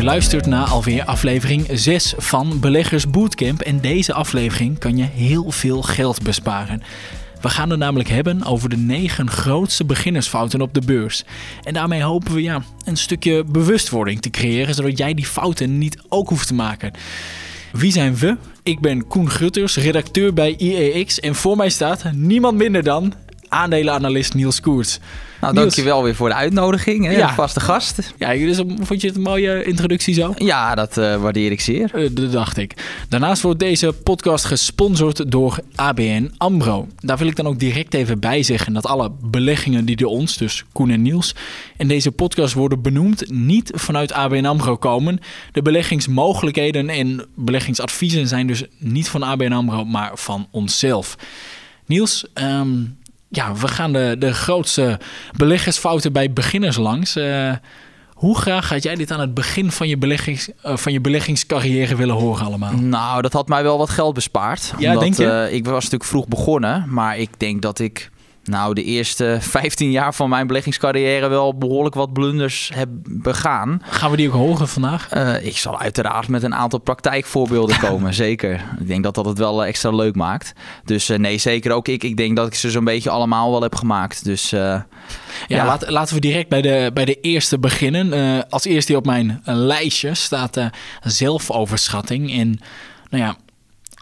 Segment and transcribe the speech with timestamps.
[0.00, 5.50] Je luistert naar alweer aflevering 6 van Beleggers Bootcamp en deze aflevering kan je heel
[5.50, 6.82] veel geld besparen.
[7.40, 11.24] We gaan het namelijk hebben over de 9 grootste beginnersfouten op de beurs.
[11.62, 15.98] En daarmee hopen we ja, een stukje bewustwording te creëren, zodat jij die fouten niet
[16.08, 16.92] ook hoeft te maken.
[17.72, 18.36] Wie zijn we?
[18.62, 23.14] Ik ben Koen Gutters, redacteur bij IEX en voor mij staat niemand minder dan
[23.50, 24.98] aandelenanalist Niels Koerts.
[25.40, 25.64] Nou, Niels.
[25.64, 27.04] dankjewel weer voor de uitnodiging.
[27.04, 27.12] Hè?
[27.12, 27.34] Ja.
[27.34, 28.12] Vaste gast.
[28.18, 30.32] Ja, dus vond je het een mooie introductie zo?
[30.36, 31.90] Ja, dat eh, waardeer ik zeer.
[31.94, 32.74] Eh, dat dacht ik.
[33.08, 36.86] Daarnaast wordt deze podcast gesponsord door ABN AMRO.
[36.98, 40.36] Daar wil ik dan ook direct even bij zeggen dat alle beleggingen die door ons,
[40.36, 41.34] dus Koen en Niels,
[41.76, 45.20] in deze podcast worden benoemd, niet vanuit ABN AMRO komen.
[45.52, 51.16] De beleggingsmogelijkheden en beleggingsadviezen zijn dus niet van ABN AMRO, maar van onszelf.
[51.86, 52.76] Niels, ehm,
[53.30, 54.98] ja, we gaan de, de grootste
[55.36, 57.16] beleggersfouten bij beginners langs.
[57.16, 57.52] Eh,
[58.12, 61.96] hoe graag had jij dit aan het begin van je, beleggings, eh, van je beleggingscarrière
[61.96, 62.72] willen horen allemaal?
[62.72, 64.72] Nou, dat had mij wel wat geld bespaard.
[64.78, 65.30] Ja, denk je?
[65.30, 68.10] eh, ik was natuurlijk vroeg begonnen, maar ik denk dat ik
[68.44, 73.82] nou de eerste 15 jaar van mijn beleggingscarrière wel behoorlijk wat blunders heb begaan.
[73.84, 75.08] Gaan we die ook horen vandaag?
[75.08, 78.64] Eh, ik zal uiteraard met een aantal praktijkvoorbeelden komen, zeker.
[78.80, 80.52] Ik denk dat dat het wel eh, extra leuk maakt.
[80.84, 82.04] Dus eh, nee, zeker ook ik.
[82.04, 84.24] Ik denk dat ik ze zo'n beetje allemaal wel heb gemaakt.
[84.24, 84.86] Dus Ja,
[85.46, 85.64] ja.
[85.64, 88.48] Laat, laten we direct bij de, bij de eerste beginnen.
[88.48, 90.60] Als eerste op mijn lijstje staat
[91.02, 92.32] zelfoverschatting.
[92.32, 92.60] En
[93.10, 93.36] nou ja,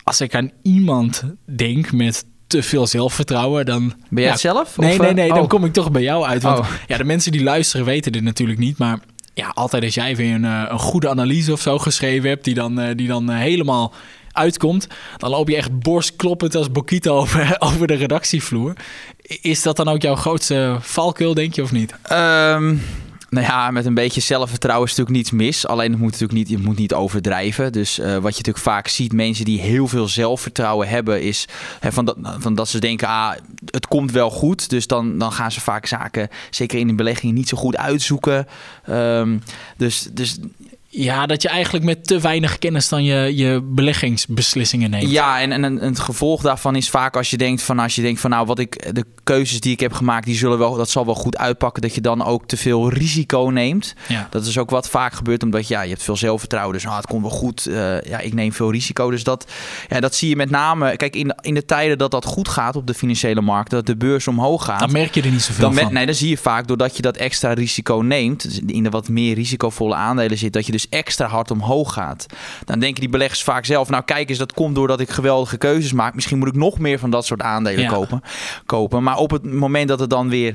[0.05, 3.93] als ik aan iemand denk met te veel zelfvertrouwen, dan...
[4.09, 4.77] ben jij ja, zelf?
[4.77, 5.49] Nee, Of, nee, eh, nee, dan oh.
[5.49, 6.43] kom ik toch bij jou uit.
[6.43, 6.69] Want Oh.
[6.87, 8.99] ja, de mensen die luisteren weten dit natuurlijk niet, maar...
[9.39, 12.55] Ja, altijd als jij weer een, eh, een goede analyse of zo geschreven hebt, die
[12.55, 13.93] dan, eh, die dan eh, helemaal
[14.33, 18.73] uitkomt, dan loop je echt borstkloppend als Bokito over, over de redactievloer.
[19.23, 21.95] Is dat dan ook jouw grootste valkuil, denk je, of niet?
[22.03, 22.77] Ehm,
[23.31, 25.67] nou ja, met een beetje zelfvertrouwen is natuurlijk niets mis.
[25.67, 27.73] Alleen het moet natuurlijk niet, je moet niet overdrijven.
[27.73, 31.49] Dus eh, wat je natuurlijk vaak ziet, mensen die heel veel zelfvertrouwen hebben, is
[31.81, 33.33] hè, van, dat, van dat ze denken, ah,
[33.65, 34.71] het komt wel goed.
[34.71, 38.47] Dus dan, dan gaan ze vaak zaken, zeker in de belegging, niet zo goed uitzoeken.
[38.85, 39.39] Ehm,
[39.77, 40.39] dus, dus
[41.01, 45.11] Ja, dat je eigenlijk met te weinig kennis dan je, je beleggingsbeslissingen neemt.
[45.11, 48.03] Ja, en, en, en het gevolg daarvan is vaak als je denkt van als je
[48.03, 50.91] denkt van nou wat ik de keuzes die ik heb gemaakt, die zullen wel dat
[50.91, 53.95] zal wel goed uitpakken, dat je dan ook te veel risico neemt.
[54.09, 54.27] Ja.
[54.31, 57.07] Dat is ook wat vaak gebeurt omdat ja, je hebt veel zelfvertrouwen, dus nou, het
[57.07, 57.67] komt wel goed.
[57.67, 59.47] eh, ja, ik neem veel risico, dus dat
[59.89, 60.97] ja, dat zie je met name.
[60.97, 63.87] Kijk in de, in de tijden dat dat goed gaat op de financiële markt, dat
[63.87, 64.81] de beurs omhoog gaat.
[64.81, 65.93] Dan merk je er niet zoveel Dan, met, van.
[65.93, 69.09] nee, dan zie je vaak doordat je dat extra risico neemt, dus in de wat
[69.09, 72.27] meer risicovolle aandelen zit, dat je dus extra hard omhoog gaat.
[72.65, 75.93] Dan denken die beleggers vaak zelf, nou kijk eens, dat komt doordat ik geweldige keuzes
[75.93, 76.15] maak.
[76.15, 77.89] Misschien moet ik nog meer van dat soort aandelen Ja.
[77.91, 78.23] kopen,
[78.67, 79.03] kopen.
[79.03, 80.55] Maar op het moment dat het dan weer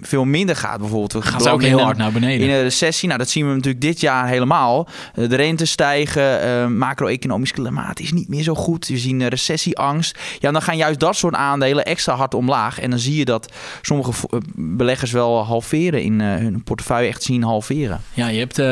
[0.00, 1.12] veel minder gaat, bijvoorbeeld.
[1.12, 2.46] we Gaan ook heel hard naar beneden.
[2.48, 4.88] in een recessie, nou dat zien we natuurlijk dit jaar helemaal.
[5.14, 8.86] Eh, De rente stijgen, eh, macro-economisch klimaat is niet meer zo goed.
[8.86, 10.18] Je ziet recessieangst.
[10.38, 12.80] Ja, dan gaan juist dat soort aandelen extra hard omlaag.
[12.80, 13.52] En dan zie je dat
[13.82, 18.00] sommige eh, beleggers wel halveren in hun portefeuille echt zien halveren.
[18.12, 18.62] Ja, je hebt,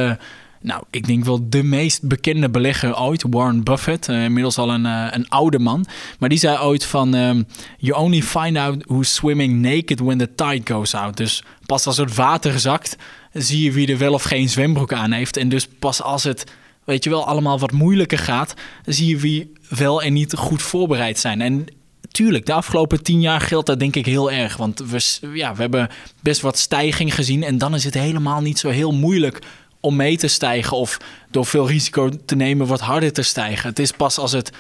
[0.63, 4.09] nou, ik denk wel de meest bekende belegger ooit, Warren Buffett.
[4.09, 5.87] eh, inmiddels al een, eh, een oude man.
[6.19, 7.43] Maar die zei ooit van, ehm,
[7.79, 11.17] you only find out who's swimming naked when the tide goes out.
[11.17, 12.97] Dus pas als het water zakt,
[13.33, 15.37] zie je wie er wel of geen zwembroek aan heeft.
[15.37, 16.45] En dus pas als het,
[16.85, 21.19] weet je wel, allemaal wat moeilijker gaat, zie je wie wel en niet goed voorbereid
[21.19, 21.41] zijn.
[21.41, 21.67] En
[22.11, 24.57] tuurlijk, de afgelopen tien jaar geldt dat denk ik heel erg.
[24.57, 25.89] Want we, ja, we hebben
[26.21, 27.43] best wat stijging gezien.
[27.43, 29.39] En dan is het helemaal niet zo heel moeilijk
[29.83, 30.77] om mee te stijgen.
[30.77, 30.99] Of
[31.31, 33.69] door veel risico te nemen wat harder te stijgen.
[33.69, 34.51] Het is pas als het,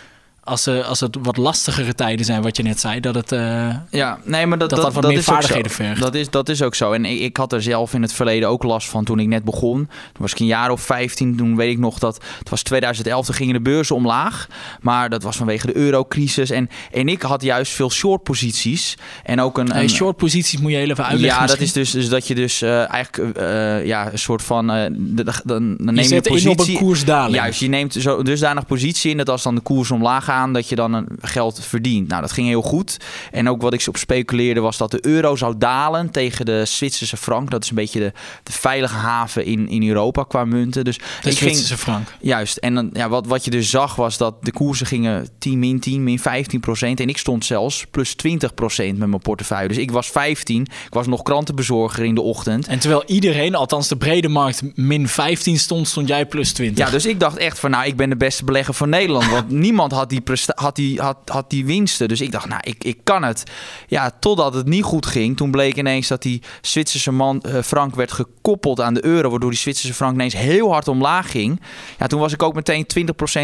[0.45, 3.33] als, eh, als het wat lastigere tijden zijn, wat je net zei, dat het...
[3.33, 6.01] eh, Ja, nee, maar dat, Dat dat meer is vaardigheden vergt.
[6.01, 6.93] Dat is, dat is ook zo.
[6.93, 9.45] En ik, ik had er zelf in het verleden ook last van toen ik net
[9.45, 9.77] begon.
[9.77, 9.89] Toen
[10.23, 11.37] was ik een jaar of 15.
[11.37, 13.27] Toen weet ik nog dat het was 2011.
[13.27, 14.47] Toen gingen de beurzen omlaag.
[14.81, 16.51] Maar dat was vanwege de eurocrisis.
[16.51, 18.97] En, en ik had juist veel short posities.
[19.25, 21.41] En ook een, een short posities moet je heel even uitleggen.
[21.41, 24.67] ja, dat is dus, dus dat je dus eh, eigenlijk eh, ja, een soort van.
[24.67, 26.51] dan, neem je je, positie.
[26.51, 27.35] in op een koersdaling.
[27.35, 30.69] Juist, je neemt zo dusdanig positie in dat als dan de koers omlaag gaan, dat
[30.69, 32.09] je dan een geld verdient.
[32.09, 32.97] Nou, dat ging heel goed.
[33.31, 37.17] En ook wat ik op speculeerde was dat de euro zou dalen tegen de Zwitserse
[37.17, 37.51] frank.
[37.51, 38.13] Dat is een beetje de,
[38.43, 40.85] de veilige haven in, in Europa qua munten.
[40.85, 42.15] Dus de ik ging, Zwitserse frank.
[42.21, 42.57] Juist.
[42.57, 45.81] En dan, ja, wat, wat je dus zag was dat de koersen gingen 10, min
[45.81, 47.01] 10, min 15 procent.
[47.01, 49.69] En ik stond zelfs plus 20 procent met mijn portefeuille.
[49.69, 50.63] Dus ik was 15.
[50.63, 52.67] Ik was nog krantenbezorger in de ochtend.
[52.67, 56.87] En terwijl iedereen, althans de brede markt, min 15 stond, stond jij plus 20.
[56.87, 59.31] Ja, dus ik dacht echt van, nou, ik ben de beste belegger van Nederland.
[59.31, 60.21] Want niemand had die
[60.55, 62.09] had die, had, had die winsten.
[62.09, 63.43] Dus ik dacht, nou, ik, ik kan het.
[63.87, 65.37] Ja, totdat het niet goed ging.
[65.37, 69.31] Toen bleek ineens dat die Zwitserse man, uh, frank werd gekoppeld aan de euro.
[69.31, 71.61] Waardoor die Zwitserse frank ineens heel hard omlaag ging.
[71.99, 72.87] Ja, toen was ik ook meteen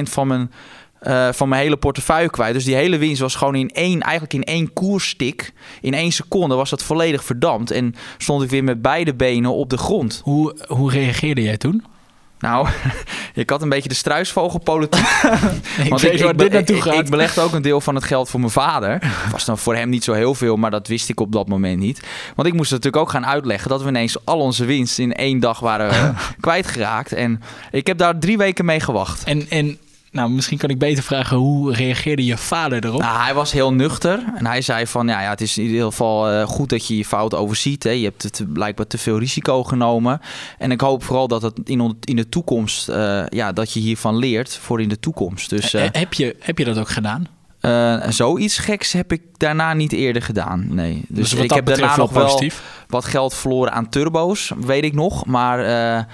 [0.06, 0.50] 20% van mijn
[1.02, 2.54] uh, van mijn hele portefeuille kwijt.
[2.54, 5.52] Dus die hele winst was gewoon in één, eigenlijk in één koerstik.
[5.80, 7.70] In één seconde was dat volledig verdampt.
[7.70, 10.20] En stond ik weer met beide benen op de grond.
[10.25, 11.84] Hoe, hoe reageerde jij toen?
[12.38, 12.69] Nou,
[13.35, 15.00] ik had een beetje de struisvogelpolitiek.
[15.85, 16.94] ik Want ik, waar dit naartoe gaat.
[16.94, 19.12] Ik, belegde ook een deel van het geld voor mijn vader.
[19.31, 21.79] was dan voor hem niet zo heel veel, maar dat wist ik op dat moment
[21.79, 22.00] niet.
[22.35, 25.40] Want ik moest natuurlijk ook gaan uitleggen dat we ineens al onze winst in één
[25.40, 27.12] dag waren kwijtgeraakt.
[27.12, 29.25] En ik heb daar drie weken mee gewacht.
[29.25, 29.79] En, en
[30.18, 33.00] nou, misschien kan ik beter vragen, hoe reageerde je vader erop?
[33.00, 35.84] Nou, hij was heel nuchter en hij zei van, ja, ja het is in ieder
[35.84, 37.82] geval uh, goed dat je je fout overziet.
[37.82, 37.90] Hè.
[37.90, 40.20] Je hebt het blijkbaar te veel risico genomen.
[40.58, 44.16] En ik hoop vooral dat het in, in de toekomst, uh, ja, dat je hiervan
[44.16, 45.50] leert voor in de toekomst.
[45.50, 47.26] Dus, uh, heb, je, heb je dat ook gedaan?
[47.60, 50.66] Uh, zoiets geks heb ik daarna niet eerder gedaan.
[50.68, 51.04] Nee.
[51.08, 52.40] Dus, dus ik heb daarna nog wel
[52.88, 55.26] wat geld verloren aan turbo's, weet ik nog.
[55.26, 56.05] Maar, uh,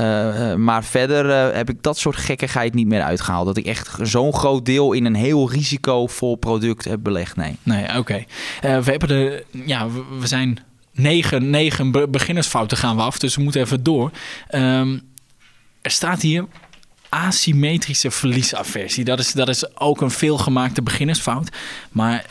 [0.00, 3.46] uh, maar verder heb ik dat soort gekkigheid niet meer uitgehaald.
[3.46, 7.36] Dat ik echt zo'n groot deel in een heel risicovol product heb belegd.
[7.36, 7.56] Nee.
[7.62, 8.24] Nee, oké.
[8.60, 9.44] we hebben de.
[9.50, 9.86] Ja,
[10.18, 10.58] we zijn
[10.92, 13.18] negen, negen beginnersfouten gaan we af.
[13.18, 14.10] Dus we moeten even door.
[14.50, 15.00] Um,
[15.82, 16.46] er staat hier
[17.08, 19.04] asymmetrische verliesaversie.
[19.04, 21.56] Dat is, dat is ook een veelgemaakte beginnersfout.
[21.90, 22.24] Maar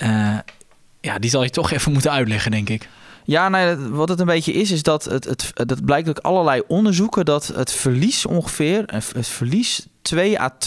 [1.01, 2.89] ja, die zal je toch even moeten uitleggen, denk ik.
[3.27, 6.61] Ja, nou, wat het een beetje is, is dat het, het, dat blijkt ook allerlei
[6.67, 10.57] onderzoeken dat het verlies ongeveer, het verlies 2 à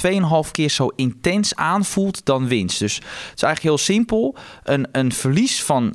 [0.45, 2.79] 2,5 keer zo intens aanvoelt dan winst.
[2.79, 3.05] Dus het
[3.37, 4.35] is eigenlijk heel simpel.
[4.63, 5.95] Een, een verlies van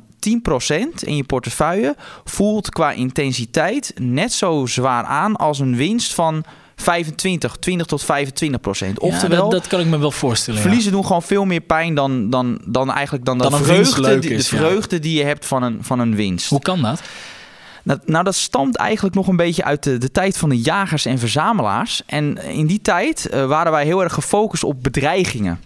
[1.00, 6.44] in je portefeuille voelt qua intensiteit net zo zwaar aan als een winst van
[6.76, 8.98] 25, 20 tot 25 procent.
[8.98, 10.60] Oftewel, dat, dat, kan ik me wel voorstellen.
[10.60, 14.36] Verliezen doen gewoon veel meer pijn dan, dan, dan eigenlijk dan, dan de, vreugde, die,
[14.36, 16.48] de vreugde die je hebt van een, van een winst.
[16.48, 17.02] Hoe kan dat?
[17.82, 21.04] Nou, nou, dat stamt eigenlijk nog een beetje uit de, de tijd van de jagers
[21.04, 22.02] en verzamelaars.
[22.06, 25.60] En in die tijd uh, waren wij heel erg gefocust op bedreigingen.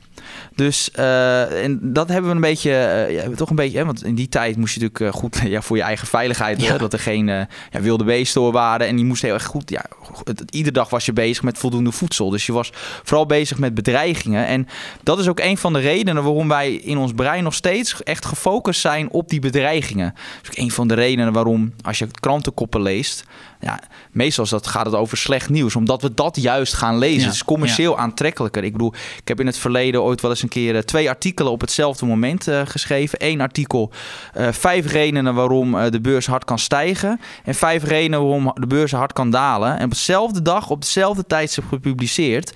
[0.54, 4.04] Dus uh, en dat hebben we een beetje, uh, ja, toch een beetje, hè, want
[4.04, 6.78] in die tijd moest je natuurlijk uh, goed ja, voor je eigen veiligheid, ja.
[6.78, 7.48] dat er geen ja,
[7.80, 8.86] wilde beesten waren.
[8.86, 9.84] En die moest heel erg goed, ja,
[10.24, 12.30] het, iedere dag was je bezig met voldoende voedsel.
[12.30, 14.46] Dus je was vooral bezig met bedreigingen.
[14.46, 14.68] En
[15.02, 18.24] dat is ook een van de redenen waarom wij in ons brein nog steeds echt
[18.24, 20.14] gefocust zijn op die bedreigingen.
[20.40, 23.24] Dus ook een van de redenen waarom, als je krantenkoppen leest,
[23.60, 23.80] ja,
[24.10, 27.24] meestal is dat, gaat het over slecht nieuws, omdat we dat juist gaan lezen.
[27.24, 28.64] het is commercieel aantrekkelijker.
[28.64, 31.52] Ik bedoel, ik heb in het verleden ooit wel eens een keer eh, twee artikelen
[31.52, 33.18] op hetzelfde moment uh, geschreven.
[33.22, 33.92] Eén artikel,
[34.36, 37.20] uh, vijf redenen waarom de beurs hard kan stijgen.
[37.44, 39.78] En vijf redenen waarom de beurs hard kan dalen.
[39.78, 42.52] En op dezelfde dag, op dezelfde tijdstip gepubliceerd.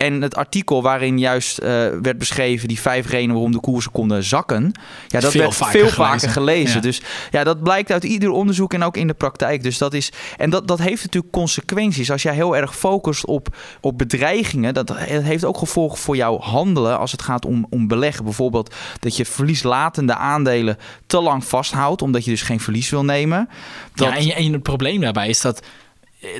[0.00, 1.66] En het artikel waarin juist uh,
[2.02, 4.72] werd beschreven die vijf redenen waarom de koersen konden zakken.
[5.08, 6.82] Ja, dat veel werd vaker veel vaker gelezen.
[6.82, 9.62] Dus ja, dat blijkt uit ieder onderzoek en ook in de praktijk.
[9.62, 10.12] Dus dat is.
[10.36, 12.10] En dat, dat heeft natuurlijk consequenties.
[12.10, 16.98] Als jij heel erg focust op, op bedreigingen, dat, heeft ook gevolgen voor jouw handelen
[16.98, 18.24] als het gaat om, om beleggen.
[18.24, 20.76] Bijvoorbeeld dat je verlieslatende aandelen
[21.06, 23.48] te lang vasthoudt, omdat je dus geen verlies wil nemen.
[23.94, 24.08] Dat...
[24.08, 25.66] Ja, en, en het probleem daarbij is dat eh,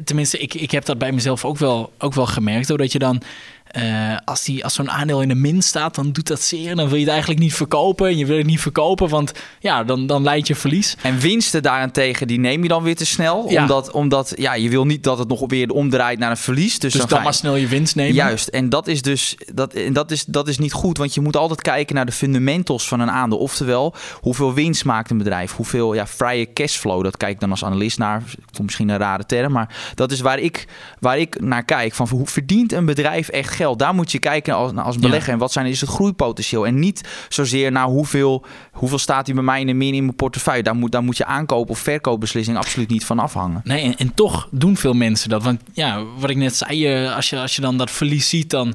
[0.05, 2.69] tenminste, ik, ik heb dat bij mezelf ook wel, ook wel gemerkt.
[2.69, 3.23] Doordat je dan
[3.77, 6.77] uh, als, die, als zo'n aandeel in de min staat, dan doet dat zeer.
[6.77, 8.17] Dan wil je het eigenlijk niet verkopen.
[8.17, 10.97] Je wil het niet verkopen, want ja, dan, dan leidt je verlies.
[11.03, 13.51] En winsten daarentegen, die neem je dan weer te snel.
[13.51, 13.63] Ja.
[13.63, 16.79] Omdat, omdat ja, je wil niet dat het nog weer omdraait naar een verlies.
[16.79, 18.15] Dus, dus dan, maar snel je winst nemen.
[18.15, 20.99] Juist, en dat is dus dat, en dat is, dat is niet goed.
[20.99, 23.39] Want je moet altijd kijken naar de fundamentals van een aandeel.
[23.39, 25.53] Oftewel, hoeveel winst maakt een bedrijf?
[25.53, 28.23] Hoeveel ja, vrije cashflow, dat kijk ik dan als analist naar.
[28.53, 30.67] Komt misschien een rare term, maar dat is waar ik,
[30.99, 31.95] waar ik naar kijk.
[31.95, 33.79] Van hoe verdient een bedrijf echt geld.
[33.79, 35.33] Daar moet je kijken als, als belegger.
[35.33, 36.67] En wat zijn, is het groeipotentieel?
[36.67, 40.17] En niet zozeer naar hoeveel, hoeveel staat hij bij mij in de min in mijn
[40.17, 40.63] portefeuille.
[40.63, 43.61] Daar moet, daar moet je aankoop- of verkoopbeslissing absoluut niet van afhangen.
[43.65, 45.43] Nee, en, en toch doen veel mensen dat.
[45.43, 48.51] Want ja, wat ik net zei, eh, als je, als je dan dat verlies ziet,
[48.51, 48.75] dan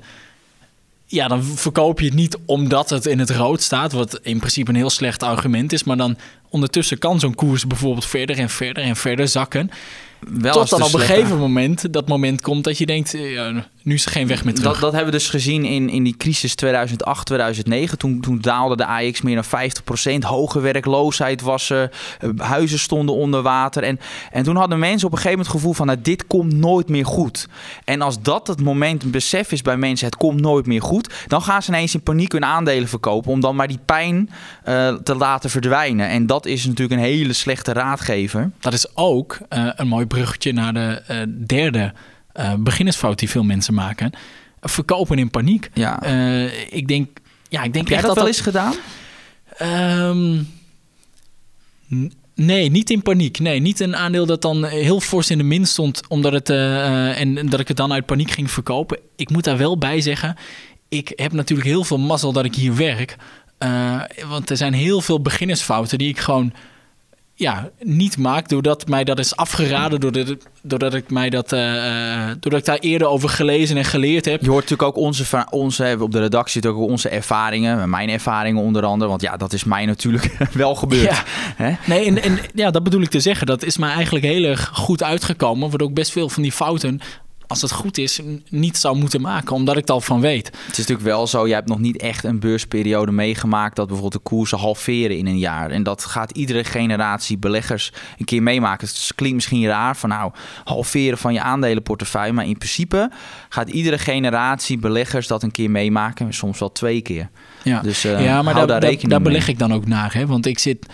[1.06, 4.70] ja, dan verkoop je het niet omdat het in het rood staat, wat in principe
[4.70, 5.84] een heel slecht argument is.
[5.84, 6.18] Maar dan
[6.50, 9.70] ondertussen kan zo'n koers bijvoorbeeld verder en verder en verder zakken.
[10.20, 13.68] Wel Tot dan op een gegeven moment dat moment komt dat je denkt, eh, ja,
[13.86, 14.72] nu is er geen weg meer terug.
[14.72, 17.98] Dat, dat hebben we dus gezien in, in die crisis 2008, 2009.
[17.98, 19.72] Toen, toen daalde de AX meer dan
[20.16, 20.20] 50%.
[20.20, 21.92] Hoge werkloosheid was er.
[22.20, 23.84] Eh, huizen stonden onder water.
[23.84, 24.00] En,
[24.32, 25.86] en toen hadden mensen op een gegeven moment het gevoel van...
[25.86, 27.48] Nou, dit komt nooit meer goed.
[27.84, 30.06] En als dat het moment, een besef is bij mensen...
[30.06, 31.14] het komt nooit meer goed...
[31.28, 33.32] dan gaan ze ineens in paniek hun aandelen verkopen...
[33.32, 34.30] om dan maar die pijn
[34.68, 36.08] uh, te laten verdwijnen.
[36.08, 38.52] En dat is natuurlijk een hele slechte raadgever.
[38.60, 41.94] Dat is ook uh, een mooi bruggetje naar de derde
[42.36, 44.12] uh, beginnersfout die veel mensen maken.
[44.62, 45.70] Verkopen in paniek.
[45.74, 46.04] Ja.
[46.06, 48.74] Uh, ik denk ja, ik denk Heb jij dat dat wel eens gedaan?
[49.58, 50.44] Ehm,
[52.36, 53.40] nee, niet in paniek.
[53.40, 56.86] Nee, niet een aandeel dat dan heel fors in de min stond, omdat het eh,
[56.86, 59.00] eh, en, en dat ik het dan uit paniek ging verkopen.
[59.16, 60.36] Ik moet daar wel bij zeggen,
[60.90, 63.16] ik heb natuurlijk heel veel mazzel dat ik hier werk.
[63.58, 66.54] Eh, want er zijn heel veel beginnersfouten die ik gewoon
[67.38, 72.36] ja, niet maak, doordat mij dat is afgeraden, doordat, doordat ik mij dat, eh, eh,
[72.40, 74.42] doordat ik daar eerder over gelezen en geleerd heb.
[74.42, 78.84] Je hoort natuurlijk ook onze, onze op de redactie ook onze ervaringen, mijn ervaringen onder
[78.84, 81.02] andere, want ja, dat is mij natuurlijk wel gebeurd.
[81.02, 81.24] Ja.
[81.56, 81.72] Hè?
[81.86, 83.48] Nee, en, en ja, dat bedoel ik te zeggen.
[83.48, 85.70] Dat is mij eigenlijk heel erg goed uitgekomen.
[85.70, 87.02] Waardoor ik best veel van die fouten,
[87.48, 89.56] als het goed is, niet zou moeten maken.
[89.56, 90.46] Omdat ik het al van weet.
[90.48, 94.24] Het is natuurlijk wel zo, jij hebt nog niet echt een beursperiode meegemaakt dat bijvoorbeeld
[94.24, 95.70] de koersen halveren in een jaar.
[95.70, 98.88] En dat gaat iedere generatie beleggers een keer meemaken.
[98.88, 100.32] Het klinkt misschien raar van nou,
[100.64, 102.34] halveren van je aandelenportefeuille.
[102.34, 103.12] Maar in principe
[103.50, 106.34] gaat iedere generatie beleggers dat een keer meemaken.
[106.34, 107.30] Soms wel twee keer.
[107.64, 110.14] Ja, Dus eh, ja maar daar, daar daar, beleg ik dan ook naar.
[110.14, 110.26] Hè?
[110.26, 110.86] Want ik zit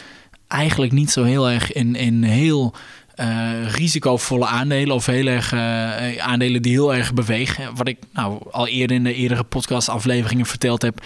[0.47, 2.73] eigenlijk niet zo heel erg in, in heel
[3.15, 3.27] eh,
[3.67, 4.95] risicovolle aandelen.
[4.95, 7.75] Of heel erg eh, aandelen die heel erg bewegen.
[7.75, 11.01] Wat ik nou al eerder in de eerdere podcastafleveringen verteld heb.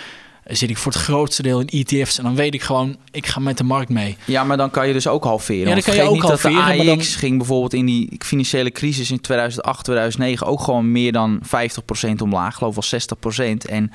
[0.46, 2.18] Zit ik voor het grootste deel in ETF's.
[2.18, 4.18] En dan weet ik gewoon, ik ga met de markt mee.
[4.26, 5.64] Ja, maar dan kan je dus ook halveren.
[5.66, 7.86] dan Want kan je ook niet dat de halveren, maar AEX dan- ging bijvoorbeeld in
[7.86, 12.56] die financiële crisis in 2008, 2009 ook gewoon meer dan 50% omlaag.
[12.56, 13.66] geloof wel 60%.
[13.66, 13.92] En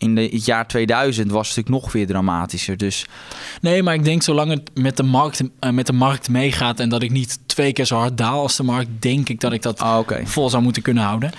[0.00, 2.76] in de, het jaar 2000 was het natuurlijk nog weer dramatischer.
[2.76, 3.06] Dus
[3.60, 6.88] Nee, maar ik denk zolang het met de markt, eh, met de markt meegaat en
[6.88, 9.62] dat ik niet twee keer zo hard daal als de markt, denk ik dat ik
[9.62, 11.32] dat ah, vol zou moeten kunnen houden.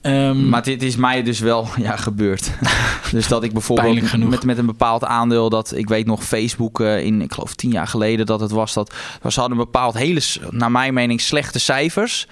[0.00, 2.50] Ehm, Maar dit is mij dus wel ja, gebeurd.
[3.12, 5.48] dus dat ik bijvoorbeeld met, met een bepaald aandeel...
[5.48, 8.74] dat ik weet nog Facebook eh, in, ik geloof tien jaar geleden dat het was...
[8.74, 8.94] dat
[9.28, 12.26] ze hadden een bepaald hele, naar mijn mening, slechte cijfers...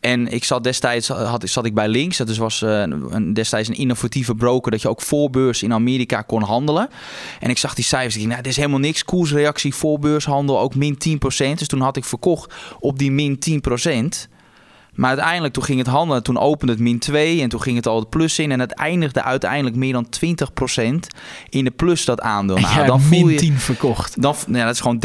[0.00, 2.16] En ik zat destijds had, zat ik bij Links.
[2.16, 6.22] Dat dus was eh, een, destijds een innovatieve broker dat je ook voorbeurs in Amerika
[6.22, 6.88] kon handelen.
[7.40, 8.14] En ik zag die cijfers.
[8.14, 9.04] Ik dacht, nou, dit is helemaal niks.
[9.04, 11.18] Koersreactie, voorbeurshandel ook min 10%.
[11.54, 13.38] Dus toen had ik verkocht op die min
[14.26, 14.28] 10%.
[14.94, 16.22] Maar uiteindelijk, toen ging het handelen.
[16.22, 18.52] Toen opende het min 2 en toen ging het al het plus in.
[18.52, 20.06] En het eindigde uiteindelijk meer dan
[20.84, 21.16] 20%
[21.48, 22.58] in de plus dat aandeel.
[22.58, 24.22] Nou, dan voel min je, 10 verkocht.
[24.22, 25.02] dan, nou ja, dat is gewoon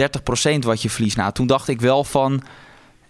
[0.58, 1.18] 30% wat je verliest.
[1.18, 2.44] Nou, toen dacht ik wel van...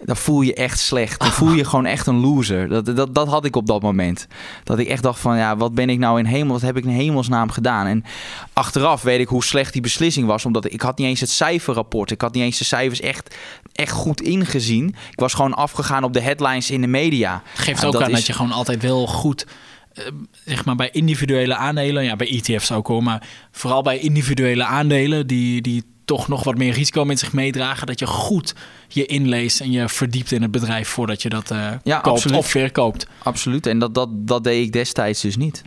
[0.05, 1.19] Dan voel je echt slecht.
[1.19, 2.67] Dan voel je gewoon echt een loser.
[2.69, 4.27] Dat, dat, dat had ik op dat moment.
[4.63, 6.53] Dat ik echt dacht van, ja, wat ben ik nou in hemel...
[6.53, 7.87] Wat heb ik in hemelsnaam gedaan?
[7.87, 8.03] En
[8.53, 10.45] achteraf weet ik hoe slecht die beslissing was.
[10.45, 12.11] Omdat ik had niet eens het cijferrapport.
[12.11, 13.35] Ik had niet eens de cijfers echt,
[13.71, 14.87] echt goed ingezien.
[15.11, 17.41] Ik was gewoon afgegaan op de headlines in de media.
[17.53, 19.45] Geeft Ja, ook dat aan is- dat je gewoon altijd wel goed,
[19.93, 20.03] eh,
[20.45, 25.27] zeg maar bij individuele aandelen, ja bij ETF's ook hoor, maar vooral bij individuele aandelen
[25.27, 28.53] die, die toch nog wat meer risico met zich meedragen, dat je goed
[28.87, 32.37] je inleest en je verdiept in het bedrijf voordat je dat eh, Ja, koopt absoluut.
[32.37, 33.07] of verkoopt.
[33.23, 33.65] Absoluut.
[33.67, 35.61] En dat, dat, dat deed ik destijds dus niet.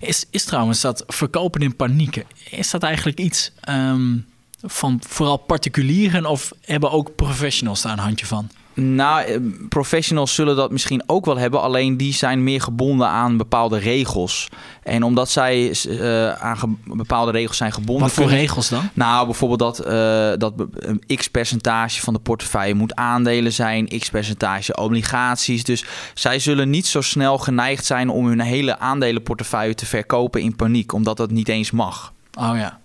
[0.00, 4.16] Is, is trouwens dat verkopen in paniek, is dat eigenlijk iets ehm,
[4.62, 8.50] van vooral particulieren of hebben ook professionals daar een handje van?
[8.74, 13.78] Nou, professionals zullen dat misschien ook wel hebben, alleen die zijn meer gebonden aan bepaalde
[13.78, 14.48] regels.
[14.82, 18.04] En omdat zij eh, aan bepaalde regels zijn gebonden.
[18.04, 18.88] Wat voor kunnen- regels dan?
[18.92, 24.10] Nou, bijvoorbeeld dat, eh, dat een x percentage van de portefeuille moet aandelen zijn, x
[24.10, 25.64] percentage obligaties.
[25.64, 25.84] Dus
[26.14, 30.92] zij zullen niet zo snel geneigd zijn om hun hele aandelenportefeuille te verkopen in paniek,
[30.92, 32.12] omdat dat niet eens mag.
[32.38, 32.79] Oh ja.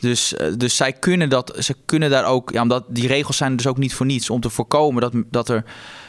[0.00, 3.56] Dus, eh, dus zij kunnen dat, ze kunnen daar ook, ja, omdat die regels zijn
[3.56, 5.64] dus ook niet voor niets om te voorkomen dat, dat er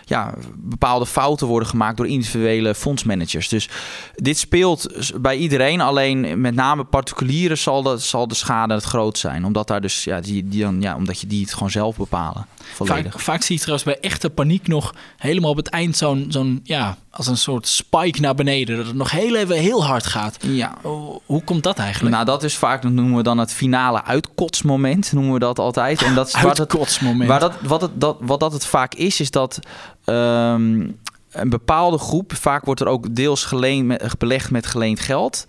[0.10, 3.48] ja, bepaalde fouten worden gemaakt door individuele fondsmanagers.
[3.48, 3.70] Dus
[4.16, 9.18] dit speelt bij iedereen, alleen met name particulieren zal, dat, zal de schade het groot
[9.18, 11.98] zijn, omdat daar dus ja, die, die dan, ja, omdat je die het gewoon zelf
[11.98, 12.46] bepalen.
[12.74, 16.60] Vaak, vaak zie je trouwens bij echte paniek nog helemaal op het eind zo'n, zo'n
[16.64, 18.78] ja, als een soort spike naar beneden.
[18.78, 20.38] Dat het nog heel even heel hard gaat.
[20.42, 22.16] Ja, Hoe, hoe komt dat eigenlijk?
[22.16, 26.02] nou dat is vaak, dat noemen we dan het finale uitkotsmoment, noemen we dat altijd.
[26.02, 27.30] En dat is Uitkotsmoment.
[27.30, 29.60] Waar dat, wat, het, dat, wat dat het vaak is, is dat
[30.06, 30.88] ehm,
[31.32, 35.46] een bepaalde groep, vaak wordt er ook deels geleend belegd met geleend geld.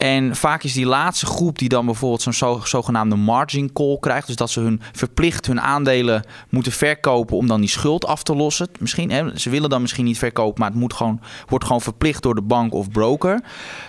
[0.00, 4.26] En vaak is die laatste groep die dan bijvoorbeeld zo'n zo, zogenaamde margin call krijgt.
[4.26, 8.34] Dus dat ze hun verplicht hun aandelen moeten verkopen om dan die schuld af te
[8.34, 8.68] lossen.
[8.78, 12.22] Misschien, hè, ze willen dan misschien niet verkopen, maar het moet gewoon, wordt gewoon verplicht
[12.22, 13.42] door de bank of broker.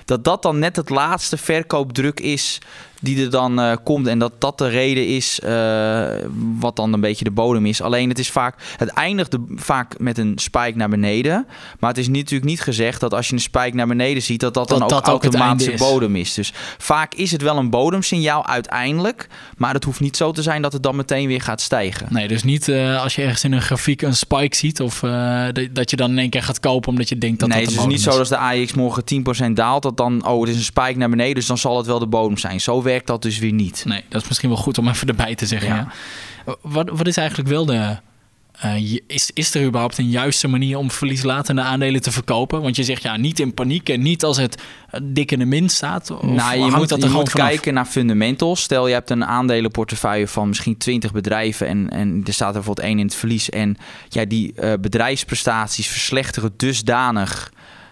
[0.06, 2.60] Dat dat dan net het laatste verkoopdruk is
[3.01, 4.08] die er dan uh, komt.
[4.08, 6.08] En dat dat de reden is uh,
[6.60, 7.81] wat dan een beetje de bodem is.
[7.81, 11.48] Alleen het is vaak, het eindigt vaak met een spike naar beneden.
[11.79, 14.53] Maar het is natuurlijk niet gezegd dat als je een spike naar beneden ziet, dat
[14.53, 16.34] dat, dan ook automatisch de bodem is.
[16.34, 19.27] Dus vaak is het wel een bodemsignaal uiteindelijk.
[19.58, 22.08] Maar het hoeft niet zo te zijn dat het dan meteen weer gaat stijgen.
[22.10, 25.00] Nee, dus niet uh, als je ergens in een grafiek een spike ziet of
[25.72, 27.81] dat je dan in één keer gaat kopen omdat je denkt dat nee, dat het
[27.81, 29.03] is niet zo dat de AX morgen
[29.50, 31.86] 10% daalt, dat dan, oh, het is een spike naar beneden, dus dan zal het
[31.86, 32.62] wel de bodem zijn.
[32.62, 33.83] Zo werkt dat dus weer niet.
[33.88, 35.75] Nee, dat is misschien wel goed om even erbij te zeggen.
[35.75, 35.88] Ja.
[36.62, 37.98] Wat, wat is eigenlijk wel de.
[38.65, 42.62] Uh, is, is er überhaupt een juiste manier om verlieslatende aandelen te verkopen?
[42.62, 44.62] Want je zegt ja, niet in paniek en niet als het
[45.03, 46.12] dik in de min staat.
[46.12, 48.62] Of nou, je moet, dat er je moet kijken naar fundamentals.
[48.62, 52.88] Stel je hebt een aandelenportefeuille van misschien 20 bedrijven en, en er staat er bijvoorbeeld
[52.88, 53.50] één in het verlies.
[53.50, 53.77] En
[54.10, 57.51] ja, die uh, bedrijfsprestaties verslechteren dusdanig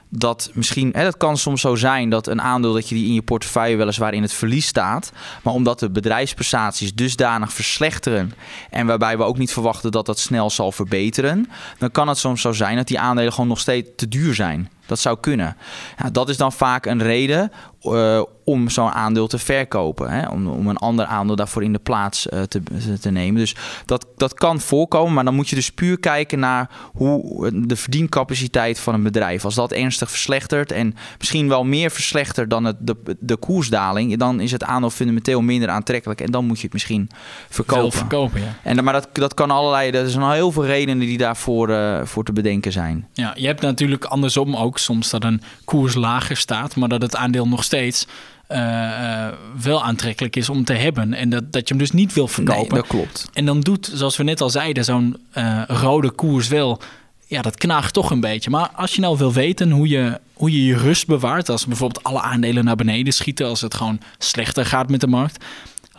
[0.10, 3.14] dat misschien, hè, dat kan soms zo zijn dat een aandeel dat je die in
[3.14, 5.12] je portefeuille weliswaar in het verlies staat,
[5.44, 8.34] maar omdat de bedrijfsprestaties dusdanig verslechteren
[8.70, 12.42] en waarbij we ook niet verwachten dat dat snel zal verbeteren, dan kan het soms
[12.42, 14.70] zo zijn dat die aandelen gewoon nog steeds te duur zijn.
[14.86, 15.58] Dat zou kunnen.
[15.98, 17.52] Ja, dat is dan vaak een reden
[17.84, 20.12] uh, om zo'n aandeel te verkopen.
[20.12, 20.28] Hè?
[20.28, 22.62] Om, om een ander aandeel daarvoor in de plaats uh, te,
[23.00, 23.40] te nemen.
[23.40, 23.56] Dus
[23.86, 28.80] dat, dat kan voorkomen, maar dan moet je dus puur kijken naar hoe de verdiencapaciteit
[28.80, 29.46] van een bedrijf.
[29.46, 34.40] Als dat ernstig verslechtert en misschien wel meer verslechtert dan het, de, de koersdaling, dan
[34.40, 37.10] is het aandeel fundamenteel minder aantrekkelijk en dan moet je het misschien
[37.50, 37.98] verkopen.
[37.98, 38.56] verkopen ja.
[38.64, 42.00] en, maar dat, dat kan allerlei, er zijn al heel veel redenen die daarvoor uh,
[42.04, 43.08] voor te bedenken zijn.
[43.14, 47.16] Ja, je hebt natuurlijk andersom ook soms dat een koers lager staat, maar dat het
[47.16, 48.06] aandeel nog steeds
[48.52, 49.28] uh,
[49.62, 51.14] wel aantrekkelijk is om te hebben.
[51.14, 52.74] En dat, dat je hem dus niet wil verkopen.
[52.74, 53.30] Nee, dat klopt.
[53.34, 56.82] En dan doet, zoals we net al zeiden, zo'n uh, rode koers wel...
[57.26, 58.50] Ja, dat knaagt toch een beetje.
[58.50, 61.50] Maar als je nou wil weten hoe je hoe je, je rust bewaart...
[61.50, 63.48] als bijvoorbeeld alle aandelen naar beneden schieten...
[63.48, 65.46] als het gewoon slechter gaat met de markt...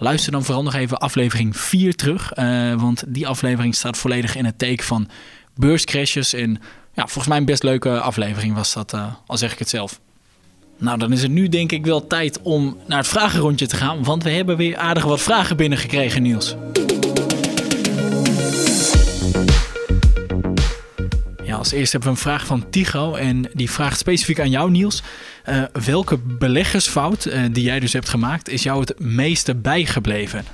[0.02, 2.32] Luister dan vooral nog even aflevering 4 terug.
[2.76, 5.08] want die aflevering staat volledig in het teken van
[5.54, 6.32] beurscrashes.
[6.32, 6.50] En
[6.94, 8.96] ja, volgens mij een best leuke aflevering was dat,
[9.26, 10.00] al zeg ik het zelf.
[10.80, 14.04] Nou, dan is het nu denk ik wel tijd om naar het vragenrondje te gaan.
[14.04, 16.54] Want we hebben weer aardig wat vragen binnengekregen, Niels.
[21.44, 23.14] Ja, als eerste hebben we een vraag van Tigo.
[23.14, 25.02] En die vraagt specifiek aan jou, Niels.
[25.48, 30.44] Uh, welke beleggersfout uh, die jij dus hebt gemaakt, is jou het meeste bijgebleven?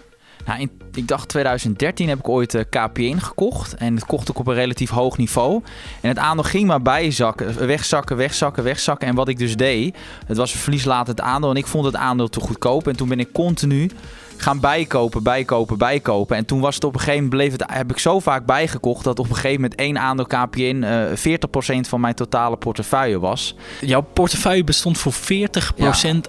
[0.46, 3.74] Nou, ik dacht 2013 heb ik ooit eh, KPN gekocht.
[3.74, 5.62] En het kocht ik op een relatief hoog niveau.
[6.00, 9.08] En het aandeel ging maar bijzakken, wegzakken, wegzakken, wegzakken.
[9.08, 11.50] En wat ik dus deed, het was verlies laat het aandeel.
[11.50, 12.88] En ik vond het aandeel te goedkoop.
[12.88, 13.90] En toen ben ik continu
[14.36, 16.36] gaan bijkopen, bijkopen, bijkopen.
[16.36, 19.04] En toen was het op een gegeven moment, bleef het, heb ik zo vaak bijgekocht
[19.04, 23.54] dat op een gegeven moment één aandeel KPN uh, 40% van mijn totale portefeuille was.
[23.80, 25.16] Jouw portefeuille bestond voor 40%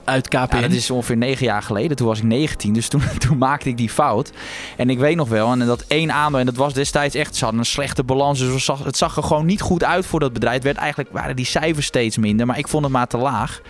[0.04, 0.56] uit KPN?
[0.56, 1.98] Ja, dat is ongeveer negen jaar geleden.
[1.98, 4.32] Toen was ik 19, dus toen, toen maakte ik die fout.
[4.78, 7.44] En ik weet nog wel, en dat één aandeel, en dat was destijds echt, ze
[7.44, 8.40] hadden een slechte balans.
[8.40, 10.56] Dus het zag, het zag er gewoon niet goed uit voor dat bedrijf.
[10.56, 13.62] Het werd eigenlijk, waren die cijfers steeds minder, maar ik vond het maar te laag.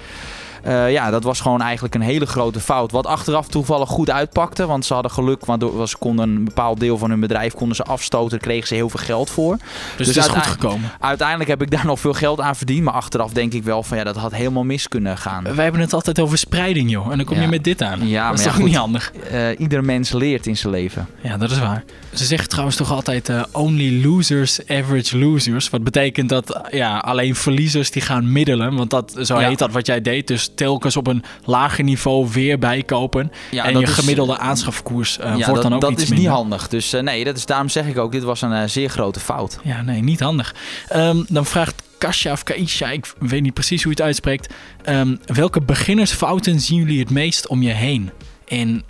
[0.68, 2.92] Uh, ja, dat was gewoon eigenlijk een hele grote fout.
[2.92, 4.66] Wat achteraf toevallig goed uitpakte.
[4.66, 7.84] Want ze hadden geluk, waardoor ze konden een bepaald deel van hun bedrijf konden ze
[7.84, 8.40] afstoten.
[8.40, 9.58] kregen ze heel veel geld voor.
[9.58, 10.92] Dus, dus het is goed gekomen.
[11.00, 12.84] Uiteindelijk heb ik daar nog veel geld aan verdiend.
[12.84, 15.44] Maar achteraf denk ik wel van ja, dat had helemaal mis kunnen gaan.
[15.44, 17.12] Wij hebben het altijd over spreiding, joh.
[17.12, 18.08] En dan kom je met dit aan.
[18.08, 19.12] Ja, dat is toch niet handig?
[19.32, 21.08] Uh, ieder mens leert in zijn leven.
[21.22, 21.84] Ja, dat is waar.
[22.14, 25.70] Ze zeggen trouwens toch altijd uh, only losers, average losers.
[25.70, 28.76] Wat betekent dat ja, alleen verliezers die gaan middelen.
[28.76, 30.28] Want dat, zo heet dat wat jij deed.
[30.28, 33.32] Dus telkens op een lager niveau weer bijkopen.
[33.52, 36.68] Ja, en je gemiddelde aanschafkoers uh, wordt dan ook dat iets is niet handig.
[36.68, 39.20] Dus uh, nee, dat is, daarom zeg ik ook, dit was een uh, zeer grote
[39.20, 39.60] fout.
[39.64, 40.56] Ja, nee, niet handig.
[40.96, 44.54] Um, dan vraagt Kasia of Kaisha, ik weet niet precies hoe je het uitspreekt.
[44.86, 48.12] Um, welke beginnersfouten zien jullie het meest om je heen?
[48.48, 48.84] En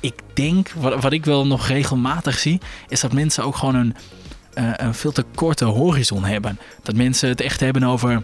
[0.00, 3.94] ik denk, wat, wat ik wel nog regelmatig zie, is dat mensen ook gewoon een,
[4.58, 6.58] uh, een veel te korte horizon hebben.
[6.82, 8.22] Dat mensen het echt hebben over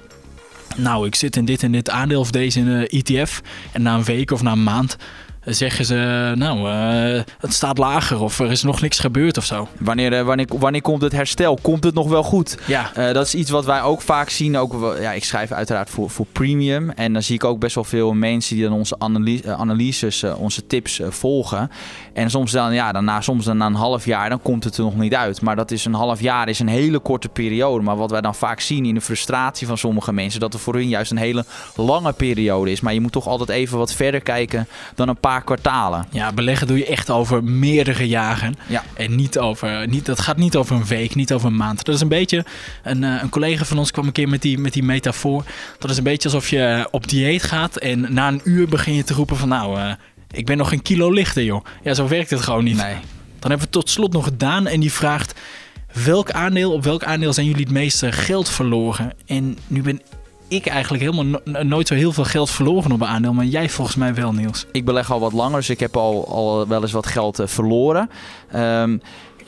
[0.76, 3.40] nou, ik zit in dit en dit aandeel of deze in de ETF.
[3.72, 4.96] En na een week of na een maand
[5.44, 9.68] zeggen ze, nou, uh, het staat lager of er is nog niks gebeurd of zo.
[9.78, 11.58] Wanneer, wanneer, wanneer komt het herstel?
[11.62, 12.58] Komt het nog wel goed?
[12.66, 12.90] Ja.
[12.98, 14.56] Uh, dat is iets wat wij ook vaak zien.
[14.56, 16.90] Ook, ja, ik schrijf uiteraard voor, voor premium.
[16.90, 20.66] En dan zie ik ook best wel veel mensen die dan onze analyse, analyses, onze
[20.66, 21.70] tips volgen.
[22.12, 24.76] En soms dan, ja, dan na, soms dan na een half jaar, dan komt het
[24.76, 25.40] er nog niet uit.
[25.40, 27.84] Maar dat is een half jaar, is een hele korte periode.
[27.84, 30.74] Maar wat wij dan vaak zien in de frustratie van sommige mensen, dat er voor
[30.74, 31.44] hun juist een hele
[31.76, 32.80] lange periode is.
[32.80, 36.06] Maar je moet toch altijd even wat verder kijken dan een paar kwartalen.
[36.10, 38.54] Ja, beleggen doe je echt over meerdere jaren.
[38.66, 38.82] Ja.
[38.94, 41.84] En niet over, niet, dat gaat niet over een week, niet over een maand.
[41.84, 42.44] Dat is een beetje,
[42.82, 45.44] een, eh, een collega van ons kwam een keer met die, met die metafoor.
[45.78, 49.04] Dat is een beetje alsof je op dieet gaat en na een uur begin je
[49.04, 49.78] te roepen van nou...
[49.78, 49.92] Uh,
[50.32, 51.64] ik ben nog een kilo lichter, joh.
[51.82, 52.76] Ja, zo werkt het gewoon niet.
[52.76, 52.94] Nee.
[53.38, 55.40] Dan hebben we tot slot nog Daan en die vraagt...
[56.04, 59.12] welk aandeel, op welk aandeel zijn jullie het meeste geld verloren?
[59.26, 60.00] En nu ben
[60.48, 63.32] ik eigenlijk helemaal no- nooit zo heel veel geld verloren op een aandeel.
[63.32, 64.66] Maar jij volgens mij wel, Niels.
[64.72, 67.46] Ik beleg al wat langer, dus ik heb al, al wel eens wat geld eh,
[67.46, 68.10] verloren.
[68.50, 68.98] Ehm,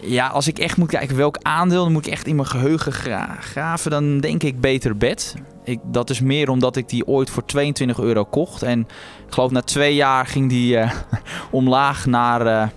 [0.03, 2.93] ja, als ik echt moet kijken welk aandeel, dan moet ik echt in mijn geheugen
[2.93, 3.91] gra- graven.
[3.91, 5.35] Dan denk ik beter bed.
[5.65, 8.63] Ik, dat is meer omdat ik die ooit voor 22 euro kocht.
[8.63, 8.81] En
[9.27, 10.91] ik geloof na twee jaar ging die eh,
[11.51, 12.69] omlaag naar eh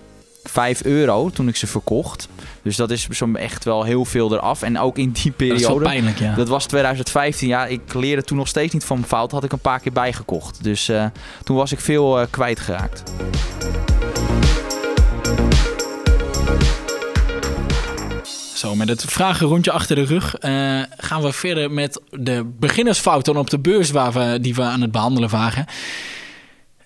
[0.42, 2.28] 5 euro toen ik ze verkocht.
[2.62, 4.62] Dus dat is zo'n echt wel heel veel eraf.
[4.62, 5.84] En ook in die Dat is periode.
[5.84, 6.34] pijnlijk, ja.
[6.34, 7.48] Dat was 2015.
[7.48, 9.30] Ja, ik leerde toen nog steeds niet van mijn fout.
[9.30, 10.64] Had ik een paar keer bijgekocht.
[10.64, 11.04] Dus eh,
[11.44, 13.02] toen was ik veel kwijtgeraakt.
[18.58, 23.50] Zo, met het vragenrondje achter de rug eh, gaan we verder met de beginnersfouten op
[23.50, 25.66] de beurs waar we, die we aan het behandelen waren.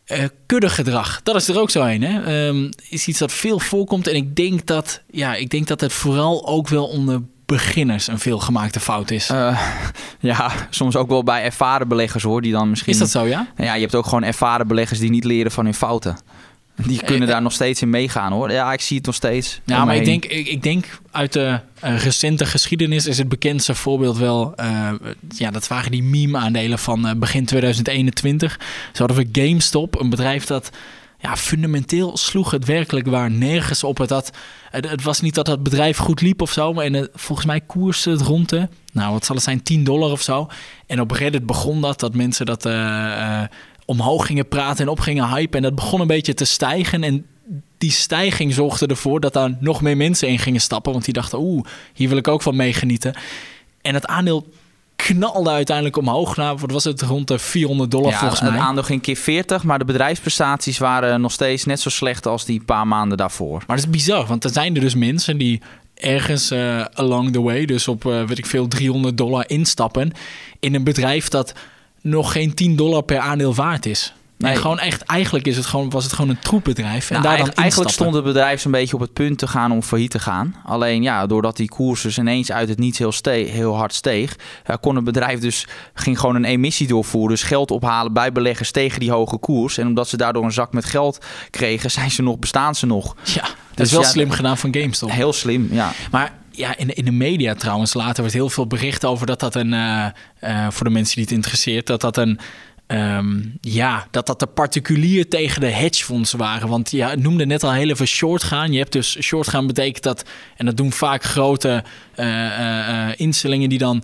[0.05, 2.03] Eh kuddegedrag, dat is er ook zo een.
[2.03, 2.47] Hè?
[2.47, 5.93] Ehm, is iets dat veel voorkomt en ik denk dat, ja, ik denk dat het
[5.93, 9.29] vooral ook wel onder beginners een veelgemaakte fout is.
[9.29, 9.61] Eh,
[10.21, 12.43] ja, soms ook wel bij ervaren beleggers hoor.
[12.43, 12.93] Die dan misschien.
[12.93, 13.47] is dat zo, ja?
[13.57, 16.17] Ja, je hebt ook gewoon ervaren beleggers die niet leren van hun fouten.
[16.77, 18.51] Die kunnen Eh, daar nog steeds in meegaan hoor.
[18.53, 19.61] Ja, ik zie het nog steeds.
[19.65, 23.75] Ja, maar ik denk, ik, ik denk uit de eh, recente geschiedenis is het bekendste
[23.75, 24.55] voorbeeld wel...
[24.55, 24.91] eh,
[25.29, 28.61] ja, dat waren die meme-aandelen van eh, begin 2021.
[28.93, 30.71] Zo hadden we GameStop, een bedrijf dat...
[31.19, 33.99] Ja, fundamenteel sloeg het werkelijk waar nergens op.
[33.99, 34.31] Het, had,
[34.71, 36.73] het, het was niet dat het bedrijf goed liep of zo.
[36.73, 38.69] Maar en, volgens mij koerste het rond de...
[38.93, 39.63] Nou, wat zal het zijn?
[39.63, 40.49] 10 dollar of zo.
[40.87, 42.65] En op Reddit begon dat, dat mensen dat...
[43.85, 45.57] omhoog gingen praten en op gingen hypen.
[45.57, 47.03] En dat begon een beetje te stijgen.
[47.03, 47.27] En
[47.79, 50.93] die stijging zorgde ervoor dat daar nog meer mensen in gingen stappen.
[50.93, 53.15] Want die dachten, oeh, hier wil ik ook van meegenieten.
[53.81, 54.47] En het aandeel
[54.97, 58.59] knalde uiteindelijk omhoog naar, wat was het, rond de 400 dollar Ja, volgens het mij.
[58.59, 62.63] aandeel ging keer 40, maar de bedrijfsprestaties waren nog steeds net zo slecht als die
[62.63, 63.63] paar maanden daarvoor.
[63.67, 65.61] Maar dat is bizar, want er zijn er dus mensen die
[65.95, 70.13] ergens eh, along the way, dus op, eh, weet ik veel, 300 dollar instappen
[70.61, 71.53] in een bedrijf dat
[72.03, 74.13] nog geen 10 dollar per aandeel waard is.
[74.43, 77.11] Nee, gewoon echt, eigenlijk is het gewoon, was het gewoon een troepbedrijf.
[77.11, 79.47] En Nou, daar dan eigenlijk, eigenlijk stond het bedrijf zo'n beetje op het punt te
[79.47, 80.55] gaan om failliet te gaan.
[80.65, 84.37] Alleen ja, doordat die koers dus ineens uit het niets heel, heel hard steeg,
[84.67, 88.71] ja, kon het bedrijf dus ging gewoon een emissie doorvoeren, dus geld ophalen bij beleggers
[88.71, 89.79] tegen die hoge koers.
[89.79, 91.19] En omdat ze daardoor een zak met geld
[91.51, 93.17] kregen, zijn ze nog, bestaan ze nog.
[93.25, 95.11] Ja, dat Dus is wel ja, slim gedaan van GameStop.
[95.11, 95.93] Heel slim, ja.
[96.11, 99.55] Maar ja, in, in de media trouwens, later werd heel veel bericht over dat dat
[99.55, 100.07] een, eh,
[100.39, 102.39] eh, voor de mensen die het interesseert, dat dat een,
[102.87, 106.69] ehm, ja, dat dat de particulier tegen de hedgefondsen waren.
[106.69, 108.73] Want ja, het noemde net al heel even short gaan.
[108.73, 110.25] Je hebt dus short gaan betekent dat,
[110.57, 111.85] en dat doen vaak grote
[112.15, 114.03] eh, instellingen die dan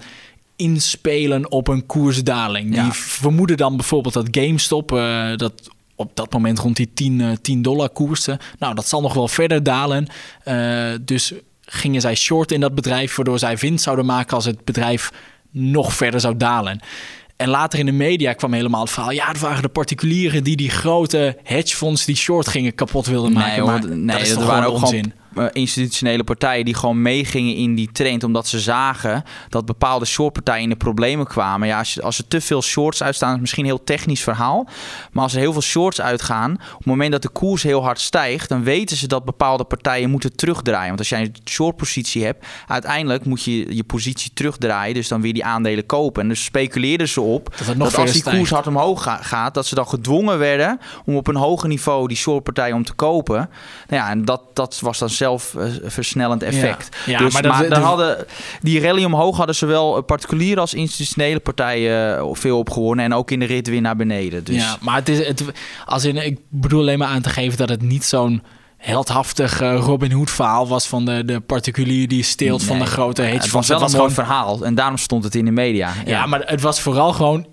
[0.56, 2.74] inspelen op een koersdaling.
[2.74, 2.82] Ja.
[2.82, 4.88] Die vermoeden dan bijvoorbeeld dat GameStop,
[5.36, 8.38] dat op dat moment rond die 10, eh, 10 dollar koerste.
[8.58, 10.06] Nou, dat zal nog wel verder dalen.
[11.04, 11.32] Dus
[11.70, 15.10] gingen zij short in dat bedrijf, waardoor zij winst zouden maken als het bedrijf
[15.50, 16.80] nog verder zou dalen.
[17.36, 19.10] En later in de media kwam helemaal het verhaal.
[19.10, 23.56] Ja, het waren de particulieren die die grote hedgefonds die short gingen kapot wilden maken.
[23.56, 25.02] Nee, maar nee, dat is dat waren gewoon ook onzin.
[25.02, 25.12] gewoon
[25.52, 28.24] institutionele partijen die gewoon meegingen in die trend.
[28.24, 31.68] Omdat ze zagen dat bepaalde shortpartijen in de problemen kwamen.
[31.68, 34.68] Ja, als, je, als er te veel shorts uitstaan, is misschien een heel technisch verhaal.
[35.12, 38.00] Maar als er heel veel shorts uitgaan, op het moment dat de koers heel hard
[38.00, 40.86] stijgt, dan weten ze dat bepaalde partijen moeten terugdraaien.
[40.86, 44.94] Want als jij een shortpositie hebt, uiteindelijk moet je je positie terugdraaien.
[44.94, 46.22] Dus dan weer die aandelen kopen.
[46.22, 49.74] En dus speculeerden ze op Dat als die koers hard omhoog ga- gaat, dat ze
[49.74, 53.36] dan gedwongen werden om op een hoger niveau die shortpartij om te kopen.
[53.88, 55.27] Nou ja, en dat, dat was dan zelf
[55.84, 56.96] versnellend effect.
[57.06, 57.18] Ja.
[57.18, 58.26] Dus, maar maar dat- dan dat- hadden
[58.60, 63.30] die rally omhoog hadden zowel eh, particuliere als institutionele partijen eh, veel opgewonnen en ook
[63.30, 64.44] in de rit weer naar beneden.
[64.44, 65.44] Dus Ja, maar het is, het,
[65.86, 68.42] als in, ik bedoel alleen maar aan te geven dat het niet zo'n
[68.76, 73.22] heldhaftig eh, Robin Hood verhaal was van de, de particulier die steelt van de grote
[73.22, 73.68] het hedgefonds.
[73.68, 75.92] was wel een gewoon- mooi verhaal en daarom stond het in de media.
[76.06, 77.46] Ja, maar het was vooral gewoon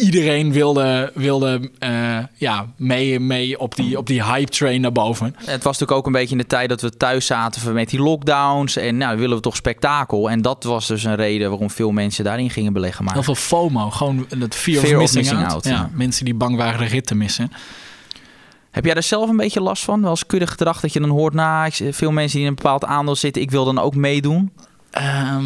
[0.00, 5.34] iedereen wilde, wilde eh, ja, mee, mee op, die, op die hype train naar boven.
[5.36, 8.00] Het was natuurlijk ook een beetje in de tijd dat we thuis zaten met die
[8.00, 8.76] lockdowns.
[8.76, 10.30] En nou, willen we toch spektakel.
[10.30, 13.04] En dat was dus een reden waarom veel mensen daarin gingen beleggen.
[13.04, 15.52] Maar Heel veel FOMO, gewoon het fear, Fear of of missing, out.
[15.52, 15.90] out, ja, ja.
[15.94, 17.50] Mensen die bang waren de rit te missen.
[18.70, 20.02] heb jij daar zelf een beetje last van?
[20.02, 21.34] Wel kudde gedrag dat je dan hoort...
[21.34, 23.42] Nou, ik- veel mensen die in een bepaald aandeel zitten...
[23.42, 24.52] ik wil dan ook meedoen.
[24.90, 25.44] Ehm,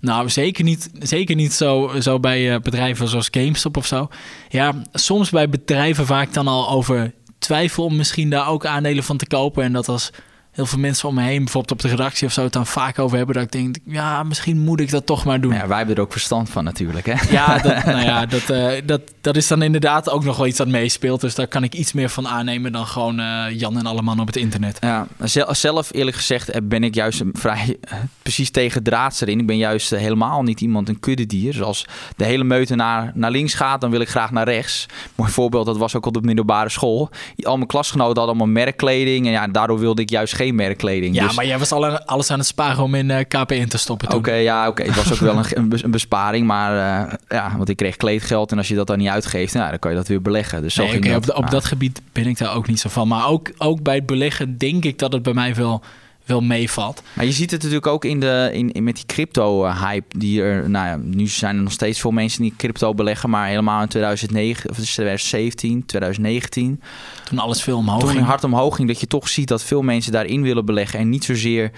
[0.00, 4.08] nou, zeker niet, zeker niet zo, zo bij eh, bedrijven zoals GameStop of zo.
[4.48, 9.04] Ja, soms bij bedrijven waar ik dan al over twijfel om misschien daar ook aandelen
[9.04, 9.64] van te kopen.
[9.64, 10.10] En dat als
[10.52, 12.98] heel veel mensen om me heen, bijvoorbeeld op de redactie of zo, het dan vaak
[12.98, 13.34] over hebben.
[13.34, 15.52] Dat ik denk, ja, misschien moet ik dat toch maar doen.
[15.52, 17.06] Ja, wij hebben er ook verstand van natuurlijk.
[17.06, 17.30] Hè?
[17.30, 20.58] Ja, dat, nou ja dat, uh, dat, dat is dan inderdaad ook nog wel iets
[20.58, 21.20] dat meespeelt.
[21.20, 24.20] Dus daar kan ik iets meer van aannemen dan gewoon uh, Jan en alle mannen
[24.20, 24.78] op het internet.
[24.80, 25.06] Ja,
[25.52, 27.76] zelf eerlijk gezegd eh, ben ik juist vrij
[28.22, 29.38] precies tegen draadser in.
[29.38, 31.52] Ik ben juist helemaal niet iemand een kuddedier.
[31.52, 31.86] Zoals
[32.16, 34.86] de hele meute naar, naar links gaat, dan wil ik graag naar rechts.
[35.14, 37.10] Mooi voorbeeld, dat was ook op de middelbare school.
[37.42, 39.26] Al mijn klasgenoten hadden allemaal merkkleding.
[39.26, 41.14] En ja, daardoor wilde ik juist geen merkkleding.
[41.14, 41.36] Ja, dus...
[41.36, 44.12] maar jij was al alles aan het sparen om in uh, KP in te stoppen
[44.12, 44.82] Oké, ja, oké.
[44.82, 46.46] Het was ook wel een, een besparing.
[46.46, 48.52] Maar uh, ja, want ik kreeg kleedgeld.
[48.52, 50.62] En als je dat dan niet uitgeeft, nou, dan kan je dat weer beleggen.
[50.62, 51.34] Dus zo nee, ging okay, dat.
[51.34, 53.08] Op, op dat gebied ben ik daar ook niet zo van.
[53.08, 55.82] Maar ook, ook bij het beleggen denk ik dat het bij mij wel
[56.24, 57.02] wel meevalt.
[57.12, 60.18] Maar je ziet het natuurlijk ook in de, in, in met die crypto-hype.
[60.18, 63.30] Die er, nou ja, nu zijn er nog steeds veel mensen die crypto beleggen.
[63.30, 66.80] Maar helemaal in 2009, of 2017, 2019.
[67.24, 68.24] Toen alles veel omhoog toen ging.
[68.24, 68.88] hard omhoog ging.
[68.88, 70.98] Dat je toch ziet dat veel mensen daarin willen beleggen.
[70.98, 71.70] En niet zozeer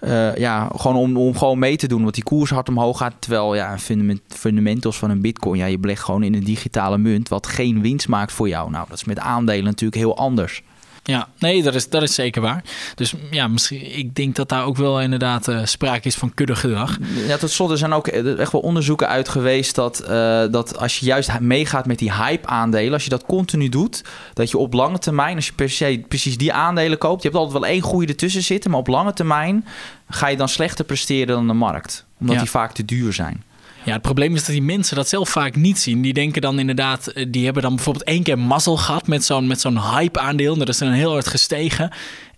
[0.00, 2.02] uh, ja, gewoon om, om gewoon mee te doen.
[2.02, 3.14] Want die koers hard omhoog gaat.
[3.18, 5.58] Terwijl ja, fundament, fundamentals van een bitcoin.
[5.58, 7.28] Ja, je belegt gewoon in een digitale munt.
[7.28, 8.70] Wat geen winst maakt voor jou.
[8.70, 10.62] Nou, dat is met aandelen natuurlijk heel anders.
[11.04, 12.64] Ja, nee, dat is, dat is zeker waar.
[12.94, 16.98] Dus ja, misschien, ik denk dat daar ook wel inderdaad uh, sprake is van kuddegedrag.
[17.26, 20.08] Ja, tot slot, er zijn ook echt wel onderzoeken uit geweest dat, uh,
[20.50, 24.58] dat als je juist meegaat met die hype-aandelen, als je dat continu doet, dat je
[24.58, 27.70] op lange termijn, als je per se precies die aandelen koopt, je hebt altijd wel
[27.70, 29.66] één goede ertussen zitten, maar op lange termijn
[30.08, 32.40] ga je dan slechter presteren dan de markt, omdat ja.
[32.40, 33.42] die vaak te duur zijn.
[33.84, 36.02] Ja, het probleem is dat die mensen dat zelf vaak niet zien.
[36.02, 39.60] Die denken dan inderdaad, die hebben dan bijvoorbeeld één keer mazzel gehad met zo'n, met
[39.60, 40.56] zo'n hype-aandeel.
[40.56, 41.90] Dat is dan heel hard gestegen.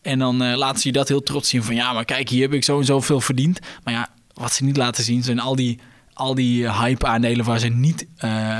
[0.02, 2.42] En dan uh, laten ze je dat heel trots zien van ja, maar kijk, hier
[2.42, 3.60] heb ik zo en zoveel verdiend.
[3.84, 5.78] Maar ja, wat ze niet laten zien zijn al die,
[6.12, 8.06] al die hype-aandelen waar, ze niet,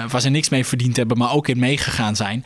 [0.08, 2.44] waar ze niks mee verdiend hebben, maar ook in meegegaan zijn.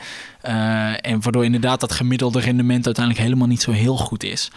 [1.01, 4.51] En waardoor inderdaad dat gemiddelde rendement uiteindelijk helemaal niet zo heel goed is.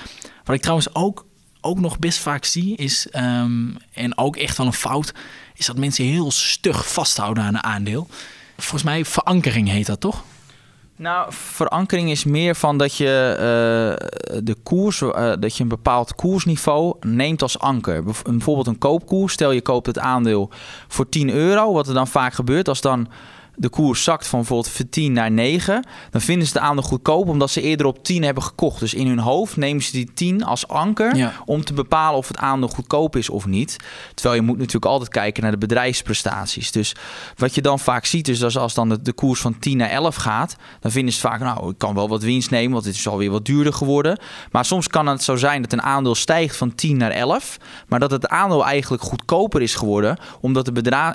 [0.44, 1.26] Wat ik trouwens ook,
[1.62, 5.14] ook nog best vaak zie is, um, en ook echt wel een fout
[5.54, 8.06] is dat mensen heel stug vasthouden aan een aandeel.
[8.56, 10.24] Volgens mij verankering heet dat toch?
[10.96, 16.14] Nou, verankering is meer van dat je uh, de koers, uh, dat je een bepaald
[16.14, 18.02] koersniveau neemt als anker.
[18.02, 19.32] Bijvoorbeeld een koopkoers.
[19.32, 20.50] Stel je koopt het aandeel
[20.88, 21.72] voor 10 euro.
[21.72, 23.08] Wat er dan vaak gebeurt als dan
[23.56, 27.28] de koers zakt van bijvoorbeeld van 10 naar 9, dan vinden ze de aandeel goedkoop
[27.28, 28.80] omdat ze eerder op 10 hebben gekocht.
[28.80, 31.32] Dus in hun hoofd nemen ze die 10 als anker ja.
[31.44, 33.76] om te bepalen of het aandeel goedkoop is of niet.
[34.14, 36.72] Terwijl je moet natuurlijk altijd kijken naar de bedrijfsprestaties.
[36.72, 36.94] Dus
[37.36, 39.90] wat je dan vaak ziet is dat als dan de, de koers van 10 naar
[39.90, 42.94] 11 gaat, dan vinden ze vaak, nou, ik kan wel wat winst nemen, want dit
[42.94, 44.18] is alweer wat duurder geworden.
[44.50, 47.56] Maar soms kan het zo zijn dat een aandeel stijgt van 10 naar 11,
[47.88, 50.72] maar dat het aandeel eigenlijk goedkoper is geworden, omdat de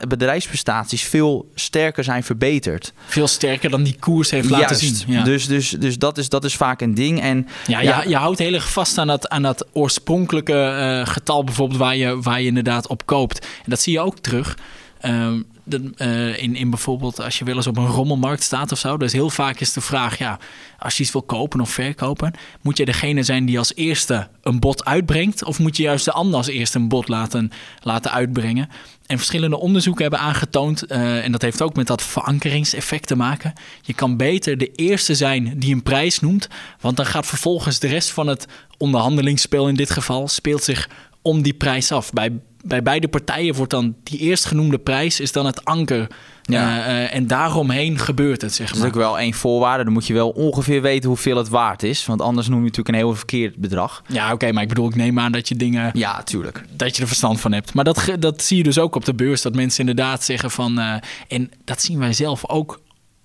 [0.07, 2.93] bedrijfsprestaties veel sterker zijn verbeterd.
[3.05, 4.97] Veel sterker dan die koers heeft laten Juist.
[4.97, 5.13] zien.
[5.13, 5.23] Ja.
[5.23, 7.21] Dus, dus, dus dat, is, dat is vaak een ding.
[7.21, 8.01] En, ja, ja.
[8.01, 11.95] Je, je houdt heel erg vast aan dat, aan dat oorspronkelijke uh, getal bijvoorbeeld waar
[11.95, 13.39] je, waar je inderdaad op koopt.
[13.39, 14.57] En dat zie je ook terug.
[15.05, 18.79] Um, de, uh, in, in bijvoorbeeld als je wel eens op een rommelmarkt staat of
[18.79, 18.97] zo.
[18.97, 20.39] Dus heel vaak is de vraag, ja,
[20.79, 24.59] als je iets wil kopen of verkopen, moet je degene zijn die als eerste een
[24.59, 28.69] bod uitbrengt, of moet je juist de ander als eerste een bod laten, laten uitbrengen?
[29.07, 33.53] En verschillende onderzoeken hebben aangetoond, uh, en dat heeft ook met dat verankeringseffect te maken.
[33.81, 36.47] Je kan beter de eerste zijn die een prijs noemt,
[36.81, 38.45] want dan gaat vervolgens de rest van het
[38.77, 40.89] onderhandelingsspel in dit geval speelt zich
[41.21, 42.11] om die prijs af.
[42.11, 46.07] Bij, bij beide partijen wordt dan die eerstgenoemde prijs is dan het anker.
[46.47, 46.87] Ja.
[46.87, 48.87] Uh, uh, en daaromheen gebeurt het, zeg Dat maar.
[48.87, 49.83] is ook wel één voorwaarde.
[49.83, 52.05] Dan moet je wel ongeveer weten hoeveel het waard is.
[52.05, 54.03] Want anders noem je natuurlijk een heel verkeerd bedrag.
[54.07, 55.89] Ja, oké, okay, maar ik bedoel, ik neem aan dat je dingen...
[55.93, 56.63] Ja, tuurlijk.
[56.71, 57.73] Dat je er verstand van hebt.
[57.73, 59.41] Maar dat, dat zie je dus ook op de beurs.
[59.41, 60.79] Dat mensen inderdaad zeggen van...
[60.79, 60.93] Uh,
[61.27, 62.79] en dat zien wij zelf ook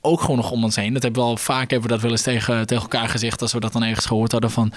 [0.04, 0.92] ook gewoon nog om ons heen.
[0.92, 3.52] Dat hebben we al vaak hebben we dat wel eens tegen, tegen elkaar gezegd als
[3.52, 4.72] we dat dan ergens gehoord hadden van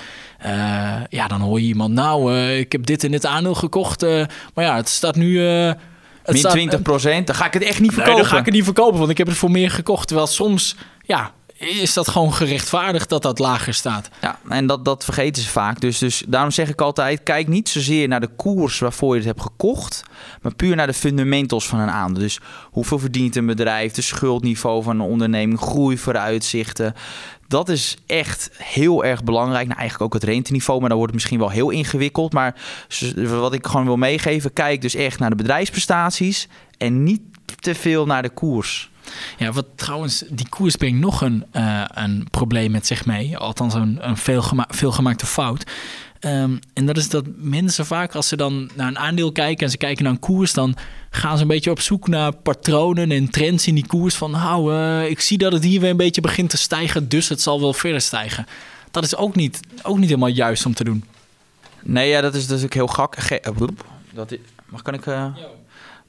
[0.46, 4.04] uh, ja, dan hoor je iemand nou, uh, ik heb dit en dit aandeel gekocht,
[4.04, 5.40] uh, maar ja, het staat nu
[6.28, 8.14] min staat, 20 procent, dan ga ik het echt niet verkopen.
[8.14, 10.08] Nee, dan ga ik het niet verkopen, want ik heb het voor meer gekocht.
[10.08, 14.10] Terwijl soms, ja, is dat gewoon gerechtvaardigd dat dat lager staat.
[14.22, 15.82] Ja, en dat, dat vergeten ze vaak.
[15.82, 19.28] Dus, dus daarom zeg ik altijd, kijk niet zozeer naar de koers waarvoor je het
[19.28, 20.04] hebt gekocht,
[20.42, 22.24] maar puur naar de fundamentals van een aandeel.
[22.24, 26.94] Dus hoeveel verdient een bedrijf, de schuldniveau van een onderneming, groeivooruitzichten.
[27.48, 29.68] Dat is echt heel erg belangrijk.
[29.68, 32.34] Nou, eigenlijk ook het renteniveau, maar dan wordt het misschien wel heel ingewikkeld.
[32.34, 32.56] Maar
[33.16, 37.22] wat ik gewoon wil meegeven, kijk dus echt naar de bedrijfsprestaties en niet
[37.60, 38.90] te veel naar de koers.
[39.38, 43.38] Ja, wat trouwens, die koers brengt nog een, uh, een probleem met zich mee.
[43.38, 45.64] Althans, een, een veelgema veelgemaakte fout.
[46.26, 49.72] Um, en dat is dat mensen vaak, als ze dan naar een aandeel kijken en
[49.72, 50.76] ze kijken naar een koers, dan
[51.10, 54.16] gaan ze een beetje op zoek naar patronen en trends in die koers.
[54.16, 57.30] Van, nou, uh, ik zie dat het hier weer een beetje begint te stijgen, dus
[57.30, 58.46] het zal wel verder stijgen.
[58.92, 61.04] dat is ook niet, ook niet helemaal juist om te doen.
[61.84, 63.16] Nee, ja, dat is dus ook heel gak.
[63.20, 63.54] ge- eh.
[64.14, 64.36] Dat
[64.70, 65.06] mag kan ik.
[65.06, 65.26] eh,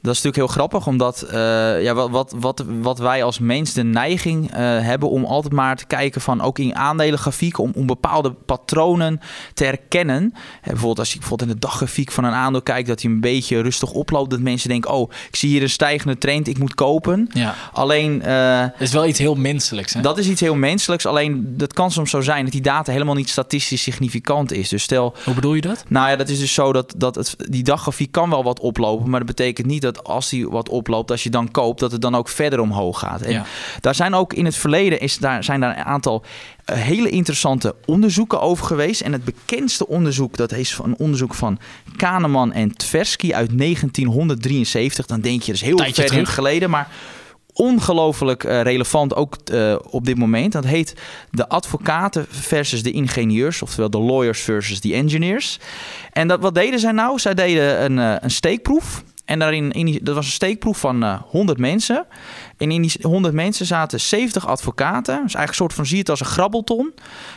[0.07, 3.73] Dat is natuurlijk heel grappig, omdat eh, ja, wat, wat, wat, wat wij als mens
[3.73, 7.87] de neiging eh, hebben om altijd maar te kijken van ook in aandelengrafieken, om, om
[7.87, 9.21] bepaalde patronen
[9.55, 10.33] te herkennen.
[10.61, 13.21] Hè, bijvoorbeeld als je bijvoorbeeld in de daggrafiek van een aandeel kijkt, dat hij een
[13.21, 16.75] beetje rustig oploopt, dat mensen denken, oh, ik zie hier een stijgende trend, ik moet
[16.75, 17.29] kopen.
[17.33, 17.55] Ja.
[17.73, 19.95] Alleen eh, Het is wel iets heel menselijks.
[19.95, 20.01] Hè?
[20.01, 23.14] dat is iets heel menselijks, alleen dat kan soms zo zijn dat die data helemaal
[23.14, 24.69] niet statistisch significant is.
[24.69, 25.85] Dus stel, Hoe bedoel je dat?
[25.88, 29.11] nou ja, dat is dus zo dat, dat het, die daggrafiek kan wel wat oplopen.
[29.11, 32.01] Maar dat betekent niet dat als die wat oploopt, als je dan koopt, dat het
[32.01, 33.21] dan ook verder omhoog gaat.
[33.21, 33.45] En Ja.
[33.81, 36.25] daar zijn ook in het verleden is daar, zijn daar een aantal
[36.65, 39.01] eh, hele interessante onderzoeken over geweest.
[39.01, 41.59] En het bekendste onderzoek, dat is een onderzoek van
[41.97, 45.07] Kahneman en Tversky uit 1973.
[45.07, 46.35] Dan denk je, dat is heel Tijdje ver terug.
[46.35, 46.89] geleden, maar
[47.53, 50.53] ongelooflijk eh, relevant ook eh, op dit moment.
[50.53, 50.95] Dat heet
[51.31, 55.59] de advocaten versus de ingenieurs, oftewel de lawyers versus de engineers.
[56.13, 57.19] En dat, wat deden zij nou?
[57.19, 59.03] Zij deden een, een steekproef.
[59.27, 62.07] En daarin, in die, dat was een steekproef van eh 100 mensen.
[62.57, 65.15] En in die 100 mensen zaten 70 advocaten.
[65.15, 66.95] Dus eigenlijk een soort van, zie het als een grabbelton.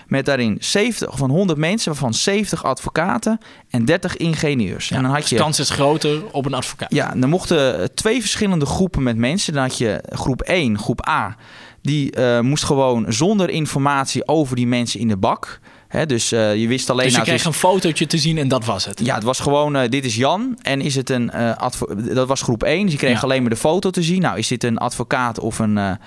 [0.08, 4.92] Met daarin 70 van 100 mensen, waarvan 70 advocaten en 30 ingenieurs.
[4.92, 5.36] en dan had Dus je...
[5.36, 6.94] de kans is groter op een advocaat.
[6.94, 9.54] Ja, dan mochten eh, twee verschillende groepen met mensen.
[9.54, 11.36] Dan had je groep 1, groep A.
[11.82, 15.60] Die eh, moest gewoon zonder informatie over die mensen in de bak.
[16.08, 17.04] Dus eh, je wist alleen...
[17.06, 19.02] Dus je nou, kreeg is- een fotootje te zien en dat was het.
[19.06, 21.68] ja, het was gewoon, eh, dit is Jan en is het een eh,
[22.14, 23.20] Dat was groep 1, dus je kreeg Ja.
[23.22, 24.22] alleen maar de foto te zien.
[24.22, 25.98] Nou, is dit een advocaat of een,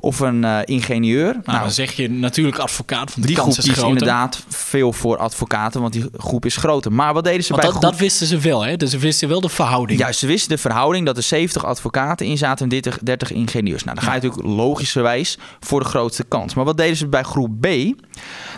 [0.00, 1.36] of een eh, ingenieur?
[1.44, 4.92] Nou, dan zeg je natuurlijk advocaat, want de die kans groep is is inderdaad veel
[4.92, 6.92] voor advocaten, want die groep is groter.
[6.92, 7.90] Maar wat deden ze Want bij dat, groep...
[7.92, 8.76] dat wisten ze wel, hè?
[8.76, 9.98] Dus ze wisten wel de verhouding.
[9.98, 13.84] Juist, ze wisten de verhouding dat er 70 advocaten in zaten en 30, 30 ingenieurs.
[13.84, 16.54] Nou, dan ga je natuurlijk logischerwijs voor de grootste kans.
[16.54, 17.66] Maar wat deden ze bij groep B?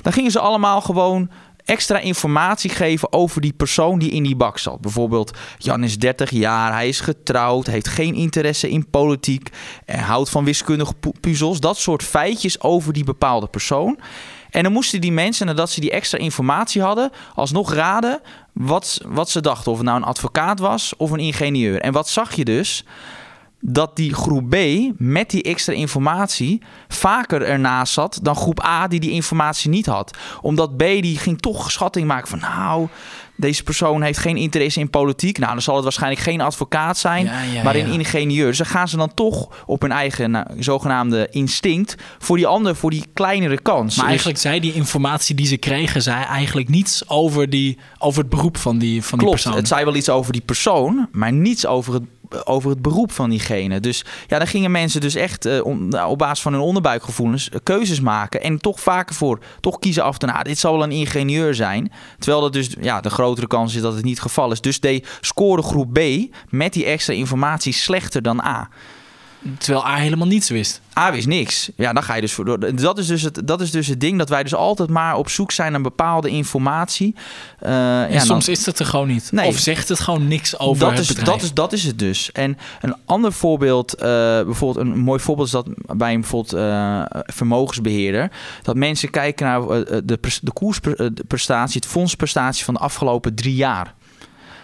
[0.03, 1.31] Dan gingen ze allemaal gewoon
[1.65, 4.81] extra informatie geven over die persoon die in die bak zat.
[4.81, 9.49] Bijvoorbeeld, Jan is 30 jaar, hij is getrouwd, heeft geen interesse in politiek,
[9.85, 11.61] hij houdt van wiskundige pu- puzzels.
[11.61, 13.99] Dat soort feitjes over die bepaalde persoon.
[14.51, 18.21] En dan moesten die mensen, nadat ze die extra informatie hadden, alsnog raden
[18.53, 19.73] wat, wat ze dachten.
[19.73, 21.81] Of het nou een advocaat was of een ingenieur.
[21.81, 22.85] En wat zag je dus?
[23.65, 24.57] Dat die groep B
[24.97, 30.17] met die extra informatie vaker ernaast zat dan groep A die die informatie niet had.
[30.41, 32.89] Omdat B die ging toch schatting maken van nou,
[33.37, 35.39] deze persoon heeft geen interesse in politiek.
[35.39, 37.99] Nou, dan zal het waarschijnlijk geen advocaat zijn, Ja, ja, maar een ja.
[37.99, 38.47] ingenieur.
[38.47, 42.75] Dus dan gaan ze dan toch op hun eigen nou, zogenaamde instinct voor die andere,
[42.75, 43.87] voor die kleinere kans.
[43.97, 48.21] Maar Dus- eigenlijk zei die informatie die ze kregen, zei eigenlijk niets over, die, over
[48.21, 49.59] het beroep van die, van die Klopt, persoon.
[49.61, 52.03] het zei wel iets over die persoon, maar niets over het,
[52.45, 53.81] over het beroep van diegene.
[53.81, 57.59] Dus ja, dan gingen mensen dus echt eh, nou, op basis van hun onderbuikgevoelens eh,
[57.63, 58.43] keuzes maken.
[58.43, 61.93] En toch vaker voor, toch kiezen af toe, nou, dit zal wel een ingenieur zijn.
[62.19, 64.61] Terwijl dat dus, ja, de grotere kans is dat het niet het geval is.
[64.61, 66.01] Dus de scoorde groep B
[66.49, 68.69] met die extra informatie slechter dan A.
[69.59, 70.81] Terwijl A helemaal niets wist.
[70.99, 71.71] A wist niks.
[71.77, 72.45] Ja, dan ga je dus voor.
[72.45, 72.77] door.
[72.77, 75.29] Dat is dus, het, dat is dus het ding dat wij dus altijd maar op
[75.29, 77.15] zoek zijn naar bepaalde informatie.
[77.59, 79.33] Eh, ja, En dan- soms is het er gewoon niet.
[79.33, 79.47] Nee.
[79.47, 81.29] Of zegt het gewoon niks over dat het is, bedrijf.
[81.29, 82.33] Dat is, dat is het dus.
[82.33, 84.09] En een ander voorbeeld, eh,
[84.43, 87.03] bijvoorbeeld een mooi voorbeeld is dat bij een bijvoorbeeld eh,
[87.35, 88.31] vermogensbeheerder,
[88.63, 89.61] dat mensen kijken naar
[90.05, 93.95] de, de koersprestatie, het fondsprestatie van de afgelopen drie jaar.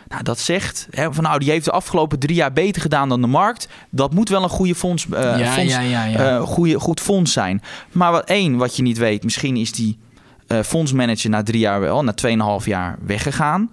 [0.09, 3.21] Nou, dat zegt hè, van nou, die heeft de afgelopen drie jaar beter gedaan dan
[3.21, 3.69] de markt.
[3.91, 7.33] Dat moet wel een goede fonds, eh, ja, fonds ja, ja, eh, goede, goed fonds
[7.33, 7.63] zijn.
[7.93, 9.99] Maar wat één, wat je niet weet, misschien is die
[10.47, 12.15] eh, fondsmanager na drie jaar wel, na
[12.61, 13.71] 2,5 jaar weggegaan.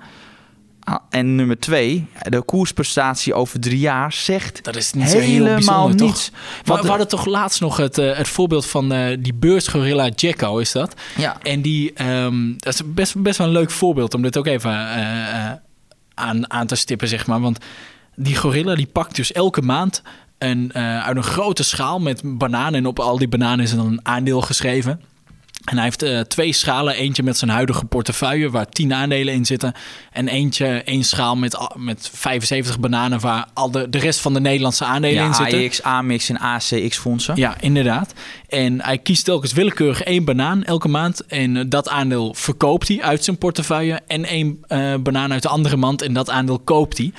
[0.80, 5.90] Ah, En nummer twee, de koersprestatie over drie jaar zegt dat is niet heel helemaal
[5.90, 6.08] toch?
[6.08, 6.30] niets.
[6.30, 10.72] We, Want, we hadden toch laatst nog het, het voorbeeld van die beursgorilla Jacko, is
[10.72, 10.94] dat?
[11.18, 14.48] ja, En die, ehm, dat is best, best wel een leuk voorbeeld om dit ook
[14.48, 15.52] even eh,
[16.16, 17.42] aan, aan te stippen, zeg maar.
[17.42, 17.58] Want
[18.16, 20.02] die gorilla die pakt dus elke maand
[20.38, 22.74] een, eh, uit een grote schaal met bananen.
[22.74, 25.02] En op al die bananen is dan een aandeel geschreven.
[25.66, 26.96] En hij heeft eh, twee schalen.
[26.96, 29.74] Eentje met zijn huidige portefeuille, waar 10 aandelen in zitten.
[30.12, 34.40] En eentje, één schaal met, met 75 bananen, waar al de, de rest van de
[34.40, 35.66] Nederlandse aandelen ja in zitten.
[35.66, 37.36] AX, AMIX en ACX fondsen.
[37.36, 38.14] Ja, inderdaad.
[38.50, 41.26] En hij kiest telkens willekeurig één banaan elke maand.
[41.26, 44.02] En eh, dat aandeel verkoopt hij uit zijn portefeuille.
[44.08, 46.02] En één eh, banaan uit de andere mand.
[46.02, 47.14] En dat aandeel koopt hij.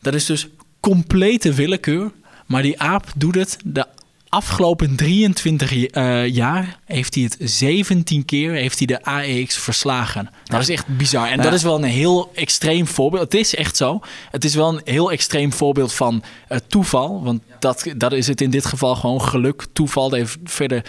[0.00, 0.48] Dat is dus
[0.80, 2.10] complete willekeur.
[2.46, 3.86] Maar die aap doet het de
[4.34, 6.78] afgelopen 23 j- eh, jaar.
[6.84, 10.30] Heeft hij het 17 keer heeft hij de AEX verslagen.
[10.44, 11.26] Dat is echt bizar.
[11.28, 11.42] En Ja.
[11.42, 13.22] dat is wel een heel extreem voorbeeld.
[13.22, 14.00] Het is echt zo.
[14.30, 17.22] Het is wel een heel extreem voorbeeld van eh, toeval.
[17.24, 19.66] Want dat, dat is het in dit geval gewoon geluk.
[19.72, 20.84] Toeval heeft verder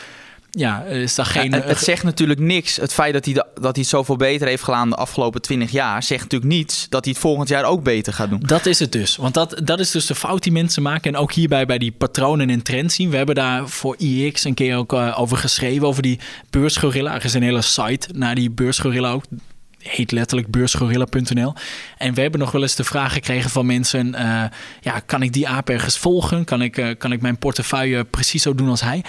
[0.56, 1.52] ja, is daar geen...
[1.52, 2.76] Ja, het, het, zegt natuurlijk niks.
[2.76, 6.04] Het feit dat hij, dat hij het zoveel beter heeft gedaan de afgelopen 20 jaar...
[6.04, 8.40] zegt natuurlijk niets dat hij het volgend jaar ook beter gaat doen.
[8.46, 9.16] Dat is het dus.
[9.16, 11.14] Want dat, dat is dus de fout die mensen maken.
[11.14, 13.10] En ook hierbij bij die patronen en trends zien.
[13.10, 15.88] We hebben daar voor IX een keer ook uh, over geschreven.
[15.88, 17.16] Over die beursgorilla.
[17.16, 19.24] Er is een hele site naar die beursgorilla ook
[19.88, 21.54] heet letterlijk beursgorilla.nl.
[21.98, 24.44] En we hebben nog wel eens de vraag gekregen van mensen: uh,
[24.82, 26.44] ja, kan ik die aap ergens volgen?
[26.44, 29.04] Kan ik, uh, kan ik mijn portefeuille precies zo doen als hij?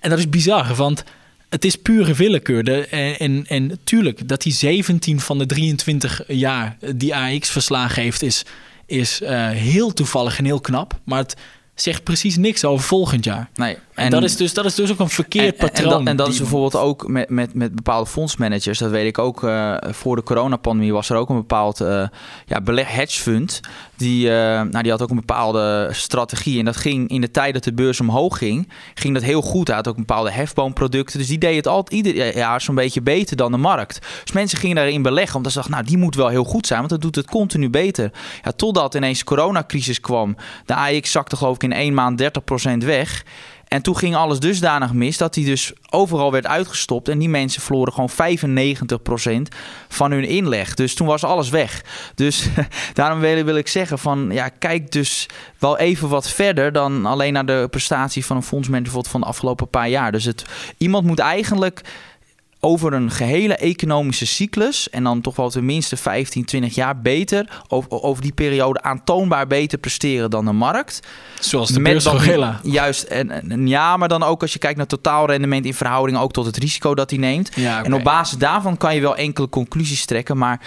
[0.00, 1.04] En dat is bizar, want
[1.48, 2.88] het is pure willekeur.
[3.18, 8.44] En, en, tuurlijk, dat hij 17 van de 23 jaar die AX verslagen heeft, is,
[8.86, 11.00] is uh, heel toevallig en heel knap.
[11.04, 11.36] Maar het
[11.80, 13.48] zegt precies niks over volgend jaar.
[13.54, 13.74] Nee.
[13.74, 15.92] En, en dat, is dus, dat is dus ook een verkeerd en, patroon.
[15.92, 18.78] En, dat, en dat is bijvoorbeeld ook met, met, met bepaalde fondsmanagers.
[18.78, 19.42] Dat weet ik ook.
[19.42, 22.06] Uh, voor de coronapandemie was er ook een bepaald uh,
[22.46, 23.60] ja, beleg hedge fund.
[23.96, 26.58] Die, uh, nou, die had ook een bepaalde strategie.
[26.58, 29.66] En dat ging in de tijd dat de beurs omhoog ging, ging dat heel goed.
[29.66, 31.18] Hij had ook bepaalde hefboomproducten.
[31.18, 34.06] Dus die deed het altijd ieder jaar zo'n beetje beter dan de markt.
[34.24, 35.36] Dus mensen gingen daarin beleggen.
[35.36, 36.78] Omdat ze dachten, nou, die moet wel heel goed zijn.
[36.78, 38.10] Want dat doet het continu beter.
[38.42, 40.36] Ja, totdat ineens de coronacrisis kwam.
[40.64, 43.24] De AX zakte geloof ik in één maand 30% weg.
[43.68, 47.08] En toen ging alles dusdanig mis dat hij dus overal werd uitgestopt.
[47.08, 48.10] En die mensen verloren gewoon
[49.48, 49.54] 95%
[49.88, 50.74] van hun inleg.
[50.74, 51.84] Dus toen was alles weg.
[52.14, 52.48] Dus
[52.92, 55.26] daarom wil, wil ik zeggen van ja, kijk dus
[55.58, 59.68] wel even wat verder dan alleen naar de prestatie van een fondsmanager van de afgelopen
[59.68, 60.12] paar jaar.
[60.12, 60.44] Dus het,
[60.76, 61.80] iemand moet eigenlijk
[62.66, 67.90] over een gehele economische cyclus en dan toch wel tenminste 15, 20 jaar beter over,
[67.90, 71.00] over die periode aantoonbaar beter presteren dan de markt.
[71.40, 72.60] Zoals de beursgorilla.
[72.62, 76.32] Juist, en, en, ja, maar dan ook als je kijkt naar totaalrendement in verhouding ook
[76.32, 77.50] tot het risico dat hij neemt.
[77.54, 77.84] Ja, okay.
[77.84, 80.60] En op basis daarvan kan je wel enkele conclusies trekken, maar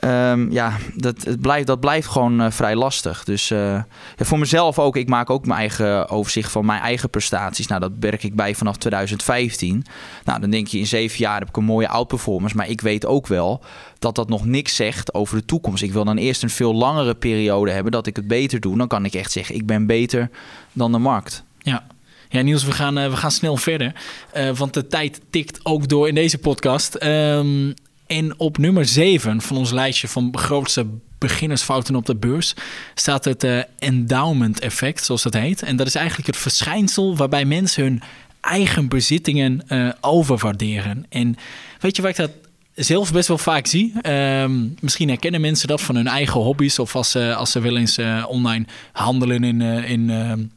[0.00, 3.24] um, ja, dat, het blijft, dat blijft gewoon uh, vrij lastig.
[3.24, 7.10] Dus uh, ja, voor mezelf ook, ik maak ook mijn eigen overzicht van mijn eigen
[7.10, 7.66] prestaties.
[7.66, 9.84] Nou, dat werk ik bij vanaf 2015.
[10.24, 12.56] Nou, dan denk je in zeven jaar heb ik een mooie outperformance.
[12.56, 13.62] Maar ik weet ook wel
[13.98, 15.82] dat dat nog niks zegt over de toekomst.
[15.82, 18.76] Ik wil dan eerst een veel langere periode hebben dat ik het beter doe.
[18.78, 20.30] Dan kan ik echt zeggen, ik ben beter
[20.72, 21.44] dan de markt.
[21.58, 21.86] Ja.
[22.28, 23.94] Ja, Niels, we gaan, uh, we gaan snel verder.
[24.36, 27.02] Uh, want de tijd tikt ook door in deze podcast.
[27.02, 27.74] Um,
[28.06, 30.86] en op nummer 7 van ons lijstje van grootste
[31.18, 32.54] beginnersfouten op de beurs
[32.94, 35.62] staat het uh, endowment effect, zoals dat heet.
[35.62, 38.02] En dat is eigenlijk het verschijnsel waarbij mensen hun
[38.42, 41.06] eigen bezittingen uh, overwaarderen.
[41.08, 41.36] En
[41.80, 42.30] weet je waar ik dat
[42.74, 43.92] zelf best wel vaak zie?
[44.10, 47.76] Um, misschien herkennen mensen dat van hun eigen hobby's of als ze, als ze wel
[47.76, 49.60] eens uh, online handelen in.
[49.60, 50.50] Uh, in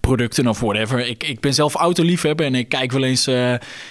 [0.00, 1.08] producten of whatever.
[1.08, 3.30] Ik, ik ben zelf autoliefhebber en ik kijk wel eens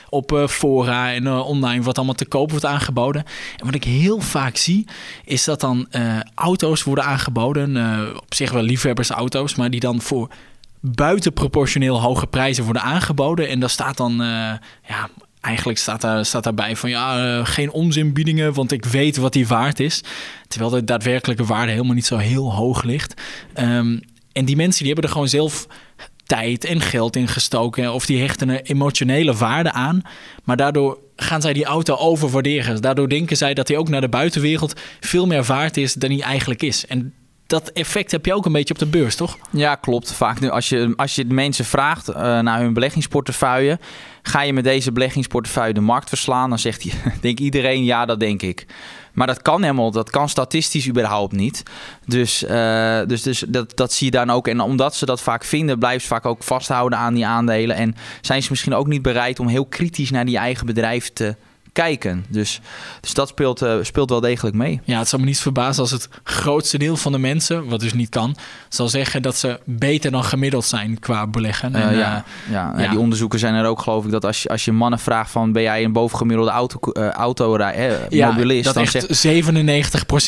[0.10, 3.24] op fora en online wat allemaal te koop wordt aangeboden.
[3.58, 4.88] En wat ik heel vaak zie,
[5.26, 5.88] is dat dan
[6.36, 7.78] auto's worden aangeboden.
[8.16, 10.30] op zich wel liefhebbersauto's, maar die dan voor
[10.96, 13.50] buitenproportioneel hoge prijzen worden aangeboden.
[13.50, 14.28] En daar staat dan, uh,
[14.88, 15.10] ja,
[15.42, 19.48] eigenlijk staat, daar, staat daarbij van ja, uh, geen onzinbiedingen, want ik weet wat die
[19.48, 20.04] waard is.
[20.48, 23.22] Terwijl de daadwerkelijke waarde helemaal niet zo heel hoog ligt.
[23.60, 25.68] Um, en die mensen die hebben er gewoon zelf
[26.26, 27.94] tijd en geld in gestoken.
[27.94, 30.02] Of die hechten een emotionele waarde aan.
[30.44, 32.82] Maar daardoor gaan zij die auto overwaarderen.
[32.82, 36.22] Daardoor denken zij dat hij ook naar de buitenwereld veel meer waard is dan hij
[36.22, 36.86] eigenlijk is.
[36.88, 37.14] En
[37.48, 39.38] dat effect heb je ook een beetje op de beurs, toch?
[39.50, 40.12] Ja, klopt.
[40.12, 43.80] Vaak nu, als je, als je de mensen vraagt uh, naar hun beleggingsportefeuille,
[44.22, 46.50] ga je met deze beleggingsportefeuille de markt verslaan?
[46.50, 46.86] Dan zegt
[47.22, 48.66] denk iedereen, ja, dat denk ik.
[49.14, 51.64] Maar dat kan helemaal, dat kan statistisch überhaupt niet.
[52.06, 54.48] Dus, uh, dus, dus dat, dat zie je dan ook.
[54.48, 57.76] En omdat ze dat vaak vinden, blijven ze vaak ook vasthouden aan die aandelen.
[57.76, 61.36] En zijn ze misschien ook niet bereid om heel kritisch naar die eigen bedrijf te
[61.76, 62.26] kijken.
[62.30, 62.62] Dus,
[63.02, 64.82] dus dat speelt, uh, speelt wel degelijk mee.
[64.84, 67.94] Ja, het zou me niet verbazen als het grootste deel van de mensen, wat dus
[67.94, 68.36] niet kan,
[68.70, 71.76] zal zeggen dat ze beter dan gemiddeld zijn qua beleggen.
[71.76, 72.74] En, uh, ja, uh, ja.
[72.78, 72.90] ja.
[72.90, 75.52] die onderzoeken zijn er ook, geloof ik, dat als je, als je mannen vraagt van
[75.52, 77.58] ben jij een bovengemiddelde auto, auto
[78.10, 79.28] ja, mobilist, dat dan zegt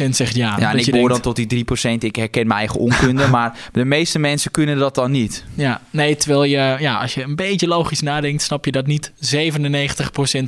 [0.05, 0.55] 97% zegt ja.
[0.59, 1.97] Ja, en ik hoor dan tot die 3%.
[1.99, 5.45] Ik herken mijn eigen onkunde, maar de meeste mensen kunnen dat dan niet.
[5.53, 9.11] Ja, nee, terwijl je, ja, als je een beetje logisch nadenkt, snap je dat niet
[9.11, 9.13] 97%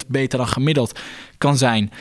[0.07, 0.88] beter dan gemiddeld
[1.37, 1.91] kan zijn.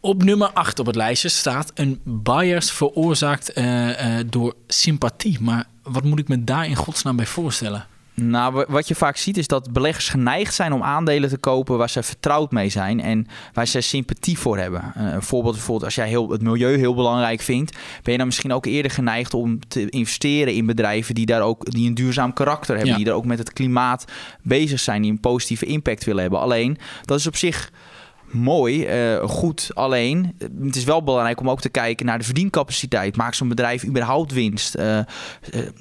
[0.00, 5.40] Op nummer 8 op het lijstje staat een bias veroorzaakt uh, uh, door sympathie.
[5.40, 7.86] Maar wat moet ik me daar in godsnaam bij voorstellen?
[8.14, 11.90] Nou, wat je vaak ziet is dat beleggers geneigd zijn om aandelen te kopen waar
[11.90, 14.92] ze vertrouwd mee zijn en waar ze sympathie voor hebben.
[14.94, 18.52] Een voorbeeld bijvoorbeeld, als jij heel, het milieu heel belangrijk vindt, ben je dan misschien
[18.52, 22.76] ook eerder geneigd om te investeren in bedrijven die daar ook die een duurzaam karakter
[22.76, 22.96] hebben, ja.
[22.96, 24.04] die er ook met het klimaat
[24.42, 26.40] bezig zijn, die een positieve impact willen hebben.
[26.40, 27.70] Alleen, dat is op zich
[28.32, 29.70] mooi, uh, goed.
[29.74, 33.16] Alleen, het is wel belangrijk om ook te kijken naar de verdiencapaciteit.
[33.16, 34.76] Maakt zo'n bedrijf überhaupt winst?
[34.76, 35.04] Uh, uh,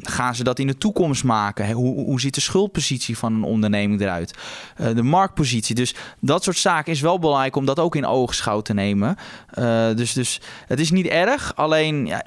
[0.02, 1.72] gaan ze dat in de toekomst maken?
[1.72, 4.40] Hoe, hoe ziet de schuldpositie van een onderneming eruit?
[4.96, 5.76] de marktpositie.
[5.76, 9.18] Dus dat soort zaken is wel belangrijk om dat ook in oogschouw te nemen.
[9.96, 11.56] dus, dus het is niet erg.
[11.56, 12.24] Alleen, ja,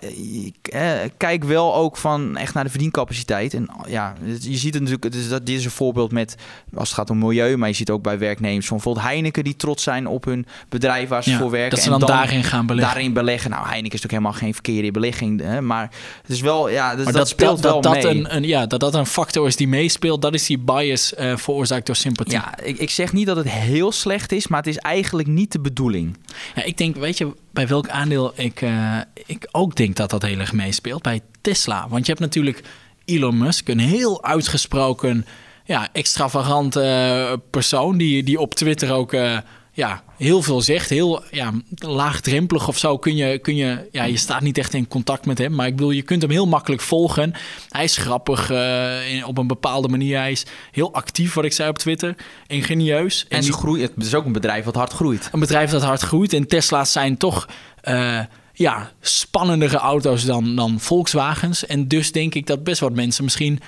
[1.17, 3.55] kijk wel ook van echt naar de verdiencapaciteit.
[3.55, 6.37] En ja, je ziet het natuurlijk, is, dat, dit is een voorbeeld met,
[6.75, 9.83] als het gaat om milieu, maar je ziet ook bij werknemers bijvoorbeeld Heineken die trots
[9.83, 11.71] zijn hun bedrijf waar ze voor werken.
[11.71, 12.95] Dat ze dan, daarin gaan beleggen.
[12.95, 13.51] Daarin beleggen.
[13.51, 15.41] Nou, Heineken is natuurlijk helemaal geen verkeerde belegging.
[15.41, 15.91] Hè, maar
[16.23, 18.07] het is wel, ja, dus dat, speelt dat, wel dat mee.
[18.07, 21.37] Een, een, ja, dat dat een factor is die meespeelt, dat is die bias uh,
[21.37, 22.33] veroorzaakt door sympathie.
[22.35, 25.53] Ja, ik, ik zeg niet dat het heel slecht is, maar het is eigenlijk niet
[25.53, 26.17] de bedoeling.
[26.55, 30.23] Ja, ik denk, weet je, bij welk aandeel ik, uh, ik ook denk dat dat
[30.23, 31.03] heel erg meespeelt?
[31.03, 31.87] Bij Tesla.
[31.89, 32.63] Want je hebt natuurlijk
[33.05, 35.27] Elon Musk, een heel uitgesproken,
[35.65, 39.39] ja, extravagante persoon die, die op Twitter ook uh,
[39.75, 40.91] ja, heel veel zegt.
[40.91, 43.89] Heel ja, laagdrempelig of zo kun je, kun je...
[43.93, 45.55] Ja, je staat niet echt in contact met hem.
[45.55, 47.35] Maar ik bedoel, je kunt hem heel makkelijk volgen.
[47.69, 50.19] Hij is grappig uh, in, op een bepaalde manier.
[50.19, 52.17] Hij is heel actief, wat ik zei op Twitter.
[52.47, 53.27] Ingenieus.
[53.29, 55.29] En, en ze groeit, het is ook een bedrijf wat hard groeit.
[55.33, 56.33] Een bedrijf dat hard groeit.
[56.33, 57.49] En Tesla's zijn toch...
[57.85, 58.21] Uh,
[58.57, 61.67] ja, spannendere auto's dan, dan Volkswagens.
[61.67, 63.61] En dus denk ik dat best wat mensen misschien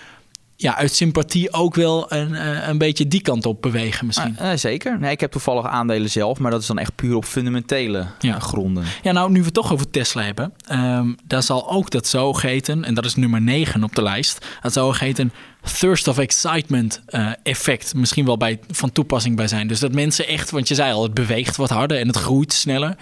[0.57, 4.37] ja, uit sympathie ook wel een, uh, een beetje die kant op bewegen misschien.
[4.41, 4.99] Uh, zeker.
[4.99, 8.39] Nee, ik heb toevallig aandelen zelf, maar dat is dan echt puur op fundamentele ja.
[8.39, 8.85] gronden.
[9.03, 12.85] Ja, nou, nu we het toch over Tesla hebben, um, daar zal ook dat zogeheten,
[12.85, 15.33] en dat is nummer 9 op de lijst, dat zogeheten
[15.79, 19.67] thirst of excitement uh, effect misschien wel bij, van toepassing bij zijn.
[19.67, 22.53] Dus dat mensen echt, want je zei al, het beweegt wat harder en het groeit
[22.53, 22.97] sneller.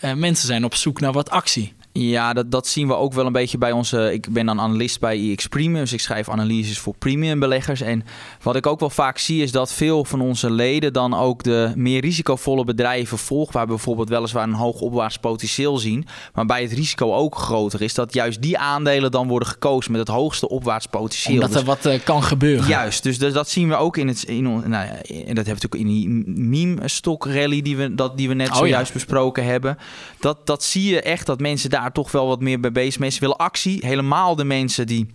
[0.00, 1.72] mensen zijn op zoek naar wat actie.
[1.98, 4.12] Ja, dat, dat zien we ook wel een beetje bij onze.
[4.12, 7.80] Ik ben dan analist bij EX Premium, dus ik schrijf analyses voor premium beleggers.
[7.80, 8.04] En
[8.42, 11.72] wat ik ook wel vaak zie is dat veel van onze leden dan ook de
[11.76, 16.62] meer risicovolle bedrijven volgen, waar we bijvoorbeeld weliswaar een hoog opwaarts potentieel zien, maar bij
[16.62, 20.48] het risico ook groter is, dat juist die aandelen dan worden gekozen met het hoogste
[20.48, 21.34] opwaarts potentieel.
[21.34, 22.68] Omdat er dus, wat uh, kan gebeuren.
[22.68, 24.22] Juist, dus, dus dat zien we ook in het.
[24.22, 28.16] In, nou, en dat hebben we natuurlijk in die meme stock rally die we, dat,
[28.16, 28.94] die we net oh, zojuist ja.
[28.94, 29.78] besproken hebben.
[30.20, 32.98] Dat, dat zie je echt dat mensen daar toch wel wat meer bij bezig.
[32.98, 33.86] Mensen willen actie.
[33.86, 35.06] Helemaal de mensen die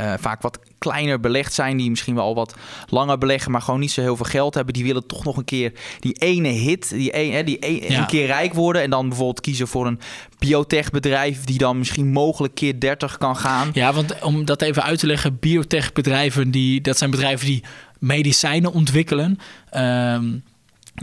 [0.00, 2.54] uh, vaak wat kleiner belegd zijn, die misschien wel wat
[2.88, 5.44] langer beleggen, maar gewoon niet zo heel veel geld hebben, die willen toch nog een
[5.44, 8.00] keer die ene hit, die, een, hè, die een, ja.
[8.00, 10.00] een keer rijk worden en dan bijvoorbeeld kiezen voor een
[10.38, 13.70] biotech bedrijf die dan misschien mogelijk keer 30 kan gaan.
[13.72, 17.64] Ja, want om dat even uit te leggen, biotech bedrijven die dat zijn bedrijven die
[17.98, 19.38] medicijnen ontwikkelen.
[19.76, 20.44] Um,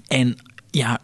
[0.07, 0.37] en
[0.69, 0.99] ja,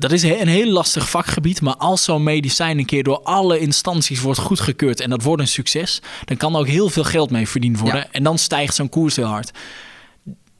[0.00, 4.20] dat is een heel lastig vakgebied, maar als zo'n medicijn een keer door alle instanties
[4.20, 7.48] wordt goedgekeurd en dat wordt een succes, dan kan er ook heel veel geld mee
[7.48, 8.00] verdiend worden.
[8.00, 8.08] Ja.
[8.12, 9.50] En dan stijgt zo'n koers heel hard.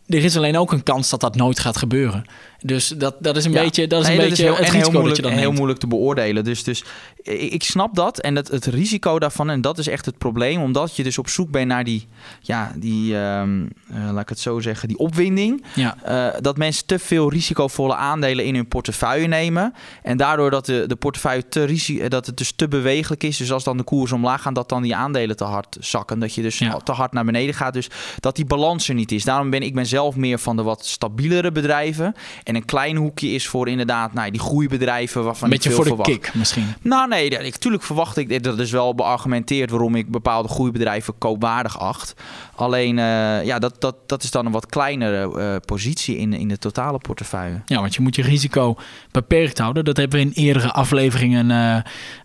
[0.07, 2.25] Er is alleen ook een kans dat dat nooit gaat gebeuren.
[2.63, 3.63] Dus dat, dat is een ja.
[3.63, 5.53] beetje, dat is nee, een beetje heel, het risico heel moeilijk, dat je dan heel
[5.53, 6.45] moeilijk te beoordelen.
[6.45, 6.85] Dus, dus
[7.23, 10.97] ik snap dat en het, het risico daarvan en dat is echt het probleem, omdat
[10.97, 12.07] je dus op zoek bent naar die,
[12.41, 15.65] ja, die, um, uh, laat ik het zo zeggen, die opwinding.
[15.75, 15.97] Ja.
[16.09, 20.85] Uh, dat mensen te veel risicovolle aandelen in hun portefeuille nemen en daardoor dat de,
[20.87, 23.37] de portefeuille te risico, dat het dus te bewegelijk is.
[23.37, 26.35] Dus als dan de koers omlaag gaat, dat dan die aandelen te hard zakken, dat
[26.35, 26.77] je dus Ja.
[26.77, 27.73] te hard naar beneden gaat.
[27.73, 27.89] Dus
[28.21, 29.25] dat die balans er niet is.
[29.25, 32.15] Daarom ben ik ben zelf meer van de wat stabielere bedrijven.
[32.51, 35.85] En een klein hoekje is voor inderdaad nou, die groeibedrijven waarvan Een beetje ik voor
[35.85, 36.23] veel de verwacht.
[36.27, 36.67] kick misschien.
[36.83, 41.19] Nou nee, dat- ik, tuurlijk verwacht ik, dat is wel beargumenteerd waarom ik bepaalde groeibedrijven
[41.19, 42.15] koopwaardig acht.
[42.55, 46.49] Alleen, eh, ja, dat, dat, dat is dan een wat kleinere eh, positie in, in
[46.49, 47.61] de totale portefeuille.
[47.67, 48.77] Ja, want je moet je risico
[49.11, 49.85] beperkt houden.
[49.85, 51.51] Dat hebben we in eerdere afleveringen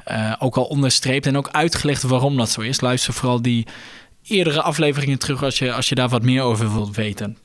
[0.06, 2.82] eh, ook al onderstreept en ook uitgelegd waarom dat zo is.
[2.82, 3.68] Luister vooral die
[4.24, 7.38] eerdere afleveringen terug als je, als je daar wat meer over wilt weten.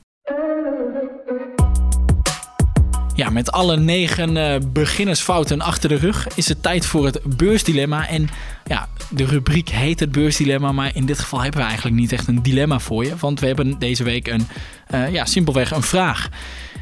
[3.21, 8.07] Ja, met alle negen eh, beginnersfouten achter de rug is het tijd voor het beursdilemma.
[8.07, 8.29] En
[8.65, 12.27] ja, de rubriek heet het beursdilemma, maar in dit geval hebben we eigenlijk niet echt
[12.27, 13.15] een dilemma voor je.
[13.15, 14.47] Want we hebben deze week een,
[14.87, 16.29] eh, ja, simpelweg een vraag.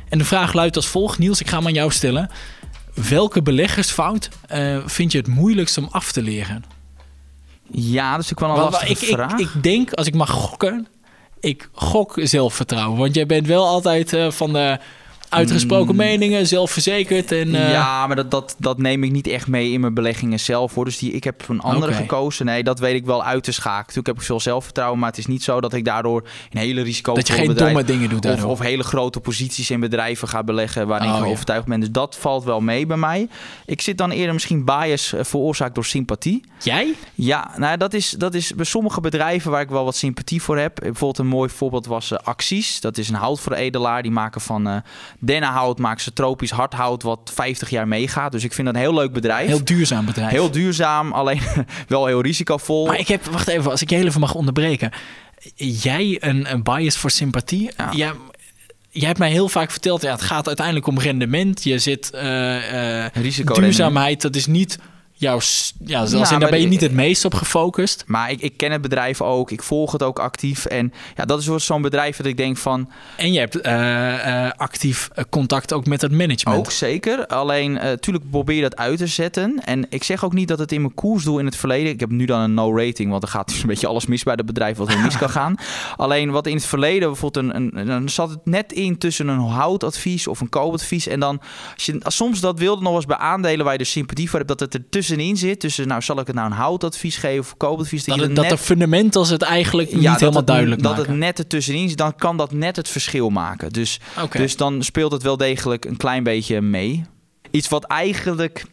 [0.10, 1.20] En de vraag luidt als volgt.
[1.20, 2.30] Niels, ik ga hem aan jou stellen.
[3.10, 6.64] Welke beleggersfout eh, vind je het moeilijkst om af te leren?
[7.72, 9.40] Ja, dat is natuurlijk wel een Wel, lastige ik, ik, vraag.
[9.40, 10.88] ik denk, als ik mag gokken,
[11.40, 13.00] ik gok zelfvertrouwen.
[13.00, 14.80] Want jij bent wel altijd van de
[15.30, 15.98] uitgesproken Mm.
[15.98, 17.32] meningen, zelfverzekerd.
[17.32, 20.40] En, eh, ja, maar dat, dat, dat neem ik niet echt mee in mijn beleggingen
[20.40, 20.74] zelf.
[20.74, 20.86] Hoor.
[20.86, 22.46] Dus die, ik heb een andere gekozen.
[22.46, 23.78] Nee, dat weet ik wel uit te schakelen.
[23.80, 26.82] Natuurlijk heb ik veel zelfvertrouwen, maar het is niet zo dat ik daardoor een hele
[26.82, 30.44] risico dat je geen domme dingen doet of, of hele grote posities in bedrijven ga
[30.44, 31.30] beleggen waarin Oh, ik ja.
[31.30, 31.80] overtuigd ben.
[31.80, 33.28] Dus dat valt wel mee bij mij.
[33.66, 36.44] Ik zit dan eerder misschien bias eh, veroorzaakt door sympathie.
[36.60, 36.94] Jij?
[37.16, 40.58] Ja, nou dat is, dat is bij sommige bedrijven waar ik wel wat sympathie voor
[40.58, 40.76] heb.
[40.76, 42.82] Bijvoorbeeld een mooi voorbeeld was eh, Acties.
[42.82, 44.02] Dat is een houtveredelaar.
[44.02, 44.76] Die maken van eh,
[45.20, 48.32] dennenhout maken ze tropisch hardhout wat 50 jaar meegaat.
[48.32, 49.48] Dus ik vind dat een heel leuk bedrijf.
[49.48, 50.32] Heel duurzaam bedrijf.
[50.32, 51.42] Heel duurzaam, alleen
[51.88, 52.86] wel heel risicovol.
[52.86, 54.92] Maar ik heb, wacht even, als ik je heel even mag onderbreken.
[55.56, 57.72] Jij een, een bias voor sympathie.
[57.78, 57.90] Ja.
[57.92, 58.12] Jij,
[58.90, 61.64] jij hebt mij heel vaak verteld, ja, het gaat uiteindelijk om rendement.
[61.64, 64.80] Je zit eh, Risico duurzaamheid, dat is niet
[65.20, 65.40] jouw,
[65.86, 68.04] ja, als Ja, in, daar maar ben je niet het meest op gefocust.
[68.08, 70.66] Maar ik, ik ken het bedrijf ook, ik volg het ook actief.
[70.66, 74.52] En ja, dat is zo'n bedrijf dat ik denk van, En je hebt eh, eh,
[74.58, 76.58] actief eh, contact ook met het management.
[76.58, 77.28] Ook zeker.
[77.28, 79.62] Alleen, natuurlijk probeer je dat uit te zetten.
[79.66, 81.92] En ik zeg ook niet dat het in mijn koers doe in het verleden.
[81.92, 84.34] Ik heb nu dan een no-rating, want er gaat dus een beetje alles mis bij
[84.34, 85.56] het bedrijf wat er mis kan gaan.
[85.98, 89.40] Alleen wat in het verleden bijvoorbeeld een, een, dan zat het net in tussen een
[89.40, 91.08] houtadvies of een koopadvies.
[91.08, 91.42] En dan,
[91.74, 94.40] als je als soms dat wilde nog eens bij aandelen waar je dus sympathie voor
[94.40, 95.60] hebt, dat het er tussenin zit.
[95.60, 98.04] Tussen, nou, zal ik het nou een houtadvies geven of koopadvies?
[98.04, 100.96] dat je het, dat de fundamentals het eigenlijk niet ja, dat helemaal het, duidelijk dat
[100.96, 101.12] maken.
[101.12, 103.70] het net ertussenin zit, dan kan dat net het verschil maken.
[103.70, 104.00] Dus
[104.32, 107.06] dus dan speelt het wel degelijk een klein beetje mee.
[107.52, 108.66] Iets wat eigenlijk,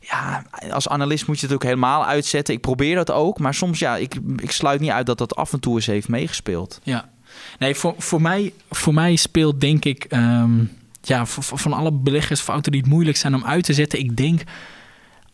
[0.00, 2.54] ja, als analist moet je het ook helemaal uitzetten.
[2.54, 5.52] Ik probeer dat ook, maar soms ja, ik, ik sluit niet uit dat dat af
[5.52, 6.80] en toe eens heeft meegespeeld.
[6.82, 7.08] Ja.
[7.58, 10.04] Nee, voor, voor, mij, voor mij speelt denk ik...
[10.04, 10.64] ehm,
[11.02, 13.98] ja, voor- voor- van alle beleggersfouten die het moeilijk zijn om uit te zetten...
[13.98, 14.42] ik denk...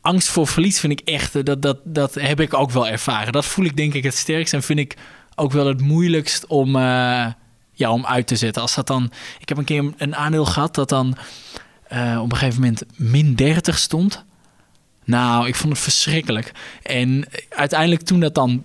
[0.01, 1.34] Angst voor verlies vind ik echt...
[1.34, 3.32] eh, Dat, dat, dat heb ik ook wel ervaren.
[3.32, 4.53] Dat voel ik denk ik het sterkst.
[4.55, 4.96] En vind ik
[5.34, 7.26] ook wel het moeilijkst om, eh,
[7.72, 8.62] ja, om uit te zetten.
[8.62, 9.11] Als dat dan...
[9.38, 11.16] Ik heb een keer een- aandeel gehad dat dan...
[11.88, 14.24] eh, op een gegeven moment min 30 stond.
[15.05, 16.53] Nou, ik vond het verschrikkelijk.
[16.82, 18.64] En uiteindelijk toen dat dan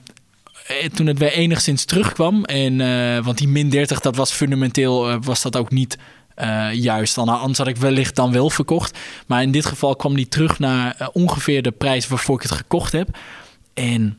[0.93, 2.43] toen het weer enigszins terugkwam.
[2.45, 2.77] En,
[3.23, 5.97] want die min 30, dat was fundamenteel, was dat ook niet
[6.35, 7.15] eh, juist.
[7.15, 8.97] Dan, anders had ik wellicht dan wel verkocht.
[9.27, 12.51] Maar in dit geval kwam die terug naar eh, ongeveer de prijs waarvoor ik het
[12.51, 13.17] gekocht heb.
[13.73, 14.17] En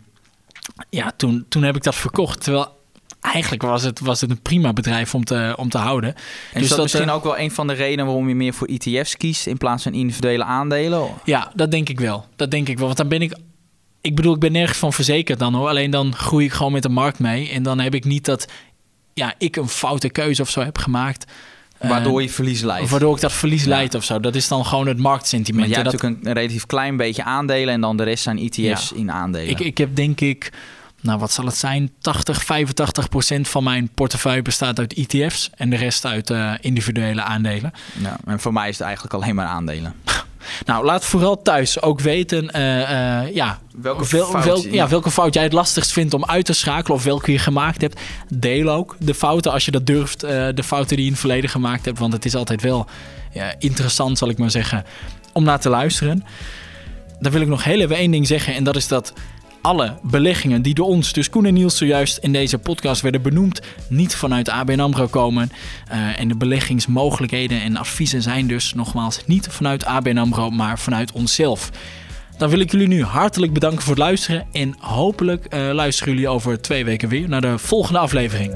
[0.90, 2.42] ja, toen, toen heb ik dat verkocht.
[2.42, 2.76] Terwijl
[3.20, 6.14] eigenlijk was het, was het een prima bedrijf om te, om te houden.
[6.52, 8.54] En is dat, dat, misschien eh, ook wel een van de redenen waarom je meer
[8.54, 11.08] voor ETF's kiest in plaats van individuele aandelen?
[11.24, 12.26] Ja, dat denk ik wel.
[12.36, 12.86] Dat denk ik wel.
[12.86, 13.36] Want dan ben ik.
[14.00, 15.68] Ik bedoel, ik ben nergens van verzekerd dan hoor.
[15.68, 17.50] Alleen dan groei ik gewoon met de markt mee.
[17.50, 18.46] En dan heb ik niet dat
[19.14, 21.32] ja, ik een foute keuze of zo heb gemaakt.
[21.78, 22.90] Eh, Waardoor je verlies leidt.
[22.90, 23.68] Waardoor ik dat verlies Ja.
[23.68, 24.20] leid of zo.
[24.20, 25.68] Dat is dan gewoon het Maar marktsentiment.
[25.68, 28.38] jij En hebt dat, natuurlijk een, relatief klein beetje aandelen en dan de rest zijn
[28.38, 28.96] ETF's Ja.
[28.96, 29.48] in aandelen.
[29.50, 30.52] ik, ik heb denk ik,
[31.00, 31.90] nou wat zal het zijn?
[32.00, 35.50] 80, 85 procent van mijn portefeuille bestaat uit ETF's.
[35.54, 37.72] En de rest uit eh, individuele aandelen.
[38.02, 39.94] ja, en voor mij is het eigenlijk alleen maar aandelen.
[40.64, 45.10] Nou, laat vooral thuis ook weten eh, eh, ja, Welke Wel- fout- wel- ja, welke
[45.10, 48.00] fout jij het lastigst vindt om uit te schakelen of welke je gemaakt hebt.
[48.34, 51.20] Deel ook de fouten als je dat durft, eh, de fouten die je in het
[51.20, 51.98] verleden gemaakt hebt.
[51.98, 52.86] Want het is altijd wel
[53.32, 54.84] ja, interessant, zal ik maar zeggen,
[55.32, 56.24] om naar te luisteren.
[57.20, 59.12] Dan wil ik nog heel even één ding zeggen en dat is dat
[59.66, 63.60] alle beleggingen die door ons, dus Koen en Niels zojuist in deze podcast werden benoemd,
[63.88, 65.50] niet vanuit ABN AMRO komen.
[65.88, 71.12] Eh, en de beleggingsmogelijkheden en adviezen zijn dus nogmaals niet vanuit ABN AMRO, maar vanuit
[71.12, 71.70] onszelf.
[72.38, 74.46] Dan wil ik jullie nu hartelijk bedanken voor het luisteren.
[74.52, 78.52] En hopelijk eh, luisteren jullie over twee weken weer naar de volgende aflevering.